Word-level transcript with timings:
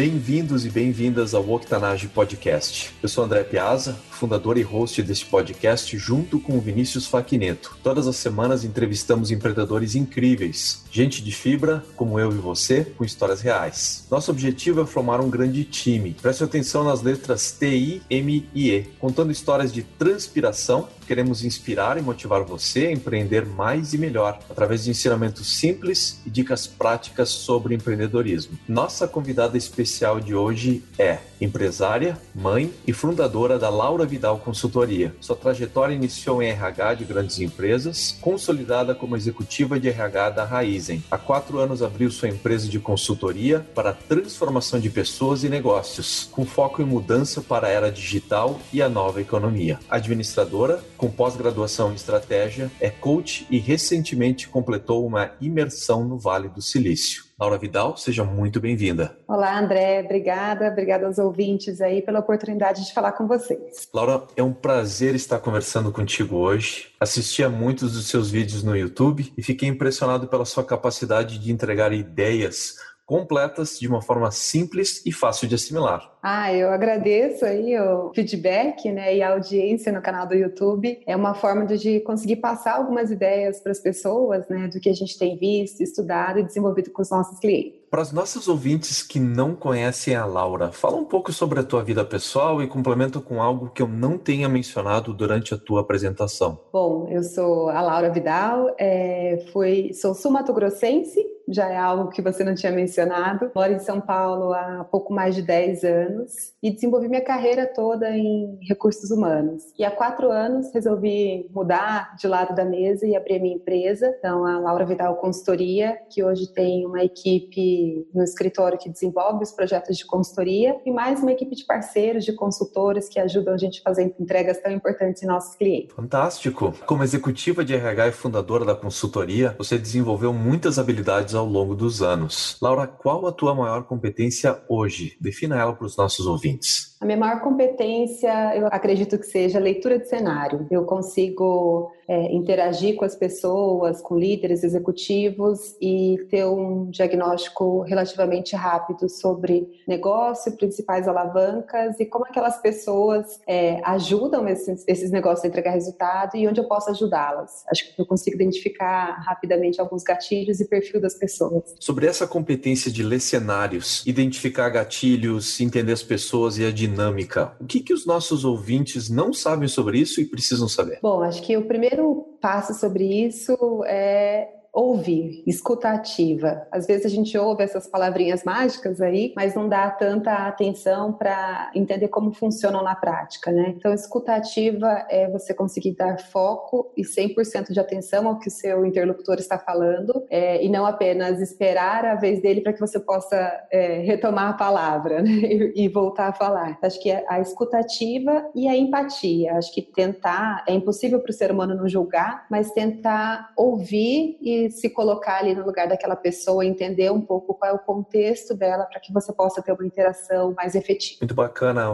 bem-vindos 0.00 0.64
e 0.64 0.70
bem-vindas 0.70 1.34
ao 1.34 1.46
Octanage 1.50 2.08
Podcast. 2.08 2.90
Eu 3.02 3.08
sou 3.10 3.22
André 3.22 3.44
Piazza, 3.44 4.00
fundador 4.10 4.56
e 4.56 4.62
host 4.62 5.02
deste 5.02 5.26
podcast, 5.26 5.98
junto 5.98 6.40
com 6.40 6.56
o 6.56 6.60
Vinícius 6.60 7.06
Faquineto. 7.06 7.76
Todas 7.82 8.06
as 8.06 8.16
semanas 8.16 8.64
entrevistamos 8.64 9.30
empreendedores 9.30 9.94
incríveis, 9.94 10.84
gente 10.90 11.22
de 11.22 11.32
fibra, 11.32 11.84
como 11.96 12.18
eu 12.18 12.32
e 12.32 12.36
você, 12.36 12.82
com 12.96 13.04
histórias 13.04 13.42
reais. 13.42 14.06
Nosso 14.10 14.30
objetivo 14.30 14.80
é 14.80 14.86
formar 14.86 15.20
um 15.20 15.28
grande 15.28 15.64
time. 15.64 16.16
Preste 16.22 16.44
atenção 16.44 16.82
nas 16.82 17.02
letras 17.02 17.52
T, 17.52 17.68
I, 17.68 18.02
M 18.08 18.48
e 18.54 18.70
E, 18.70 18.82
contando 18.98 19.30
histórias 19.30 19.70
de 19.70 19.82
transpiração. 19.82 20.88
Queremos 21.06 21.44
inspirar 21.44 21.98
e 21.98 22.02
motivar 22.02 22.44
você 22.44 22.86
a 22.86 22.92
empreender 22.92 23.44
mais 23.44 23.92
e 23.92 23.98
melhor, 23.98 24.38
através 24.48 24.84
de 24.84 24.90
ensinamentos 24.90 25.58
simples 25.58 26.20
e 26.24 26.30
dicas 26.30 26.66
práticas 26.66 27.28
sobre 27.30 27.74
empreendedorismo. 27.74 28.56
Nossa 28.68 29.08
convidada 29.08 29.58
especial 29.58 29.89
de 30.24 30.34
hoje 30.34 30.84
é 30.98 31.18
empresária, 31.40 32.16
mãe 32.34 32.72
e 32.86 32.92
fundadora 32.92 33.58
da 33.58 33.68
Laura 33.68 34.06
Vidal 34.06 34.38
Consultoria. 34.38 35.14
Sua 35.20 35.34
trajetória 35.34 35.94
iniciou 35.94 36.42
em 36.42 36.48
RH 36.48 36.94
de 36.94 37.04
grandes 37.04 37.40
empresas, 37.40 38.16
consolidada 38.20 38.94
como 38.94 39.16
executiva 39.16 39.80
de 39.80 39.88
RH 39.88 40.30
da 40.30 40.44
Raizen. 40.44 41.02
Há 41.10 41.18
quatro 41.18 41.58
anos 41.58 41.82
abriu 41.82 42.10
sua 42.10 42.28
empresa 42.28 42.68
de 42.68 42.78
consultoria 42.78 43.66
para 43.74 43.92
transformação 43.92 44.78
de 44.78 44.90
pessoas 44.90 45.42
e 45.42 45.48
negócios, 45.48 46.28
com 46.30 46.44
foco 46.44 46.82
em 46.82 46.84
mudança 46.84 47.40
para 47.40 47.66
a 47.66 47.70
era 47.70 47.90
digital 47.90 48.60
e 48.72 48.80
a 48.80 48.88
nova 48.88 49.20
economia. 49.20 49.78
Administradora, 49.88 50.82
com 50.96 51.10
pós-graduação 51.10 51.90
em 51.90 51.96
estratégia, 51.96 52.70
é 52.80 52.90
coach 52.90 53.46
e 53.50 53.58
recentemente 53.58 54.48
completou 54.48 55.06
uma 55.06 55.32
imersão 55.40 56.04
no 56.04 56.18
Vale 56.18 56.48
do 56.48 56.62
Silício. 56.62 57.29
Laura 57.40 57.56
Vidal, 57.56 57.96
seja 57.96 58.22
muito 58.22 58.60
bem-vinda. 58.60 59.16
Olá, 59.26 59.58
André, 59.58 60.02
obrigada, 60.04 60.68
obrigada 60.68 61.06
aos 61.06 61.16
ouvintes 61.16 61.80
aí 61.80 62.02
pela 62.02 62.18
oportunidade 62.18 62.84
de 62.84 62.92
falar 62.92 63.12
com 63.12 63.26
vocês. 63.26 63.88
Laura, 63.94 64.24
é 64.36 64.42
um 64.42 64.52
prazer 64.52 65.14
estar 65.14 65.38
conversando 65.38 65.90
contigo 65.90 66.36
hoje. 66.36 66.88
Assisti 67.00 67.42
a 67.42 67.48
muitos 67.48 67.94
dos 67.94 68.08
seus 68.08 68.30
vídeos 68.30 68.62
no 68.62 68.76
YouTube 68.76 69.32
e 69.38 69.42
fiquei 69.42 69.70
impressionado 69.70 70.28
pela 70.28 70.44
sua 70.44 70.62
capacidade 70.62 71.38
de 71.38 71.50
entregar 71.50 71.94
ideias 71.94 72.74
completas 73.10 73.76
de 73.76 73.88
uma 73.88 74.00
forma 74.00 74.30
simples 74.30 75.04
e 75.04 75.10
fácil 75.10 75.48
de 75.48 75.56
assimilar. 75.56 76.16
Ah, 76.22 76.54
eu 76.54 76.70
agradeço 76.70 77.44
aí 77.44 77.76
o 77.76 78.12
feedback 78.14 78.88
né, 78.92 79.16
e 79.16 79.20
a 79.20 79.32
audiência 79.32 79.90
no 79.90 80.00
canal 80.00 80.28
do 80.28 80.34
YouTube. 80.34 81.02
É 81.04 81.16
uma 81.16 81.34
forma 81.34 81.66
de 81.66 81.98
conseguir 82.00 82.36
passar 82.36 82.76
algumas 82.76 83.10
ideias 83.10 83.58
para 83.58 83.72
as 83.72 83.80
pessoas 83.80 84.46
né, 84.48 84.68
do 84.68 84.78
que 84.78 84.88
a 84.88 84.92
gente 84.92 85.18
tem 85.18 85.36
visto, 85.36 85.82
estudado 85.82 86.38
e 86.38 86.44
desenvolvido 86.44 86.92
com 86.92 87.02
os 87.02 87.10
nossos 87.10 87.40
clientes. 87.40 87.80
Para 87.90 88.02
os 88.02 88.12
nossos 88.12 88.46
ouvintes 88.46 89.02
que 89.02 89.18
não 89.18 89.56
conhecem 89.56 90.14
a 90.14 90.24
Laura, 90.24 90.70
fala 90.70 90.96
um 90.96 91.04
pouco 91.04 91.32
sobre 91.32 91.58
a 91.58 91.64
tua 91.64 91.82
vida 91.82 92.04
pessoal 92.04 92.62
e 92.62 92.68
complementa 92.68 93.18
com 93.18 93.42
algo 93.42 93.70
que 93.70 93.82
eu 93.82 93.88
não 93.88 94.16
tenha 94.16 94.48
mencionado 94.48 95.12
durante 95.12 95.52
a 95.52 95.58
tua 95.58 95.80
apresentação. 95.80 96.60
Bom, 96.72 97.08
eu 97.10 97.24
sou 97.24 97.68
a 97.68 97.80
Laura 97.80 98.08
Vidal, 98.10 98.72
é, 98.78 99.44
fui, 99.52 99.92
sou 99.92 100.14
sul-mato-grossense, 100.14 101.20
já 101.50 101.68
é 101.68 101.76
algo 101.76 102.10
que 102.10 102.22
você 102.22 102.44
não 102.44 102.54
tinha 102.54 102.72
mencionado. 102.72 103.50
Moro 103.54 103.72
em 103.72 103.78
São 103.78 104.00
Paulo 104.00 104.52
há 104.52 104.84
pouco 104.90 105.12
mais 105.12 105.34
de 105.34 105.42
10 105.42 105.84
anos 105.84 106.32
e 106.62 106.70
desenvolvi 106.70 107.08
minha 107.08 107.24
carreira 107.24 107.66
toda 107.66 108.10
em 108.10 108.58
recursos 108.62 109.10
humanos. 109.10 109.64
E 109.78 109.84
há 109.84 109.90
quatro 109.90 110.30
anos 110.30 110.72
resolvi 110.72 111.48
mudar 111.54 112.14
de 112.16 112.26
lado 112.26 112.54
da 112.54 112.64
mesa 112.64 113.06
e 113.06 113.16
abrir 113.16 113.36
a 113.36 113.40
minha 113.40 113.56
empresa, 113.56 114.14
então 114.18 114.44
a 114.46 114.58
Laura 114.58 114.84
Vidal 114.84 115.16
Consultoria, 115.16 115.98
que 116.10 116.22
hoje 116.22 116.52
tem 116.52 116.86
uma 116.86 117.02
equipe 117.02 118.06
no 118.14 118.22
escritório 118.22 118.78
que 118.78 118.88
desenvolve 118.88 119.42
os 119.42 119.52
projetos 119.52 119.96
de 119.96 120.06
consultoria 120.06 120.76
e 120.84 120.90
mais 120.90 121.20
uma 121.20 121.32
equipe 121.32 121.54
de 121.54 121.64
parceiros, 121.64 122.24
de 122.24 122.32
consultores 122.32 123.08
que 123.08 123.18
ajudam 123.18 123.54
a 123.54 123.58
gente 123.58 123.80
a 123.80 123.82
fazer 123.82 124.14
entregas 124.18 124.60
tão 124.60 124.72
importantes 124.72 125.22
em 125.22 125.26
nossos 125.26 125.54
clientes. 125.56 125.94
Fantástico! 125.94 126.72
Como 126.86 127.02
executiva 127.02 127.64
de 127.64 127.74
RH 127.74 128.08
e 128.08 128.12
fundadora 128.12 128.64
da 128.64 128.74
consultoria, 128.74 129.54
você 129.58 129.78
desenvolveu 129.78 130.32
muitas 130.32 130.78
habilidades 130.78 131.34
ao 131.40 131.46
longo 131.46 131.74
dos 131.74 132.02
anos. 132.02 132.56
Laura, 132.60 132.86
qual 132.86 133.26
a 133.26 133.32
tua 133.32 133.54
maior 133.54 133.84
competência 133.84 134.62
hoje? 134.68 135.16
Defina 135.20 135.58
ela 135.58 135.72
para 135.72 135.86
os 135.86 135.96
nossos 135.96 136.26
ouvintes. 136.26 136.96
A 137.00 137.06
minha 137.06 137.16
maior 137.16 137.40
competência, 137.40 138.54
eu 138.56 138.66
acredito 138.66 139.18
que 139.18 139.26
seja 139.26 139.58
leitura 139.58 139.98
de 139.98 140.08
cenário. 140.08 140.66
Eu 140.70 140.84
consigo 140.84 141.90
é, 142.10 142.32
interagir 142.32 142.96
com 142.96 143.04
as 143.04 143.14
pessoas, 143.14 144.02
com 144.02 144.18
líderes 144.18 144.64
executivos 144.64 145.76
e 145.80 146.16
ter 146.28 146.44
um 146.44 146.90
diagnóstico 146.90 147.82
relativamente 147.82 148.56
rápido 148.56 149.08
sobre 149.08 149.68
negócio, 149.86 150.50
principais 150.56 151.06
alavancas 151.06 152.00
e 152.00 152.04
como 152.04 152.24
aquelas 152.24 152.60
pessoas 152.60 153.38
é, 153.46 153.80
ajudam 153.84 154.48
esses, 154.48 154.82
esses 154.88 155.12
negócios 155.12 155.44
a 155.44 155.46
entregar 155.46 155.70
resultado 155.70 156.36
e 156.36 156.48
onde 156.48 156.58
eu 156.58 156.64
posso 156.64 156.90
ajudá-las. 156.90 157.64
Acho 157.70 157.94
que 157.94 158.02
eu 158.02 158.04
consigo 158.04 158.34
identificar 158.34 159.22
rapidamente 159.24 159.80
alguns 159.80 160.02
gatilhos 160.02 160.58
e 160.58 160.64
perfil 160.64 161.00
das 161.00 161.14
pessoas. 161.14 161.76
Sobre 161.78 162.08
essa 162.08 162.26
competência 162.26 162.90
de 162.90 163.04
ler 163.04 163.20
cenários, 163.20 164.04
identificar 164.04 164.68
gatilhos, 164.68 165.60
entender 165.60 165.92
as 165.92 166.02
pessoas 166.02 166.58
e 166.58 166.64
a 166.64 166.72
dinâmica, 166.72 167.52
o 167.60 167.66
que, 167.66 167.78
que 167.78 167.94
os 167.94 168.04
nossos 168.04 168.44
ouvintes 168.44 169.08
não 169.08 169.32
sabem 169.32 169.68
sobre 169.68 170.00
isso 170.00 170.20
e 170.20 170.24
precisam 170.24 170.66
saber? 170.66 170.98
Bom, 171.00 171.22
acho 171.22 171.40
que 171.40 171.56
o 171.56 171.66
primeiro 171.66 171.99
passo 172.40 172.74
sobre 172.74 173.04
isso 173.04 173.82
é 173.86 174.59
ouvir, 174.72 175.42
escuta 175.46 175.90
ativa. 175.90 176.66
Às 176.70 176.86
vezes 176.86 177.06
a 177.06 177.08
gente 177.08 177.36
ouve 177.36 177.62
essas 177.62 177.86
palavrinhas 177.86 178.44
mágicas 178.44 179.00
aí, 179.00 179.32
mas 179.34 179.54
não 179.54 179.68
dá 179.68 179.90
tanta 179.90 180.32
atenção 180.46 181.12
para 181.12 181.70
entender 181.74 182.08
como 182.08 182.32
funcionam 182.32 182.82
na 182.82 182.94
prática, 182.94 183.50
né? 183.50 183.74
Então, 183.76 183.92
escuta 183.92 184.34
ativa 184.34 185.04
é 185.08 185.28
você 185.28 185.52
conseguir 185.52 185.96
dar 185.96 186.18
foco 186.18 186.92
e 186.96 187.02
100% 187.02 187.72
de 187.72 187.80
atenção 187.80 188.28
ao 188.28 188.38
que 188.38 188.48
o 188.48 188.50
seu 188.50 188.86
interlocutor 188.86 189.36
está 189.38 189.58
falando 189.58 190.24
é, 190.30 190.64
e 190.64 190.68
não 190.68 190.86
apenas 190.86 191.40
esperar 191.40 192.04
a 192.04 192.14
vez 192.14 192.40
dele 192.40 192.60
para 192.60 192.72
que 192.72 192.80
você 192.80 193.00
possa 193.00 193.36
é, 193.70 193.98
retomar 193.98 194.50
a 194.50 194.54
palavra 194.54 195.22
né? 195.22 195.30
e, 195.30 195.84
e, 195.84 195.88
voltar 195.88 196.28
a 196.28 196.32
falar. 196.32 196.78
Acho 196.82 197.00
que 197.00 197.10
é 197.10 197.24
a 197.28 197.40
escuta 197.40 197.78
ativa 197.78 198.48
e 198.54 198.68
a 198.68 198.76
empatia. 198.76 199.54
Acho 199.54 199.72
que 199.74 199.82
tentar, 199.82 200.64
é 200.66 200.72
impossível 200.72 201.20
para 201.20 201.30
o 201.30 201.34
ser 201.34 201.50
humano 201.50 201.74
não 201.74 201.88
julgar, 201.88 202.46
mas 202.50 202.70
tentar 202.70 203.52
ouvir 203.56 204.38
e 204.40 204.59
se 204.68 204.90
colocar 204.90 205.38
ali 205.38 205.54
no 205.54 205.64
lugar 205.64 205.88
daquela 205.88 206.16
pessoa, 206.16 206.66
entender 206.66 207.10
um 207.10 207.20
pouco 207.20 207.54
qual 207.54 207.70
é 207.70 207.74
o 207.74 207.78
contexto 207.78 208.54
dela 208.54 208.84
para 208.84 209.00
que 209.00 209.12
você 209.12 209.32
possa 209.32 209.62
ter 209.62 209.72
uma 209.72 209.86
interação 209.86 210.52
mais 210.54 210.74
efetiva. 210.74 211.18
Muito 211.20 211.34
bacana 211.34 211.90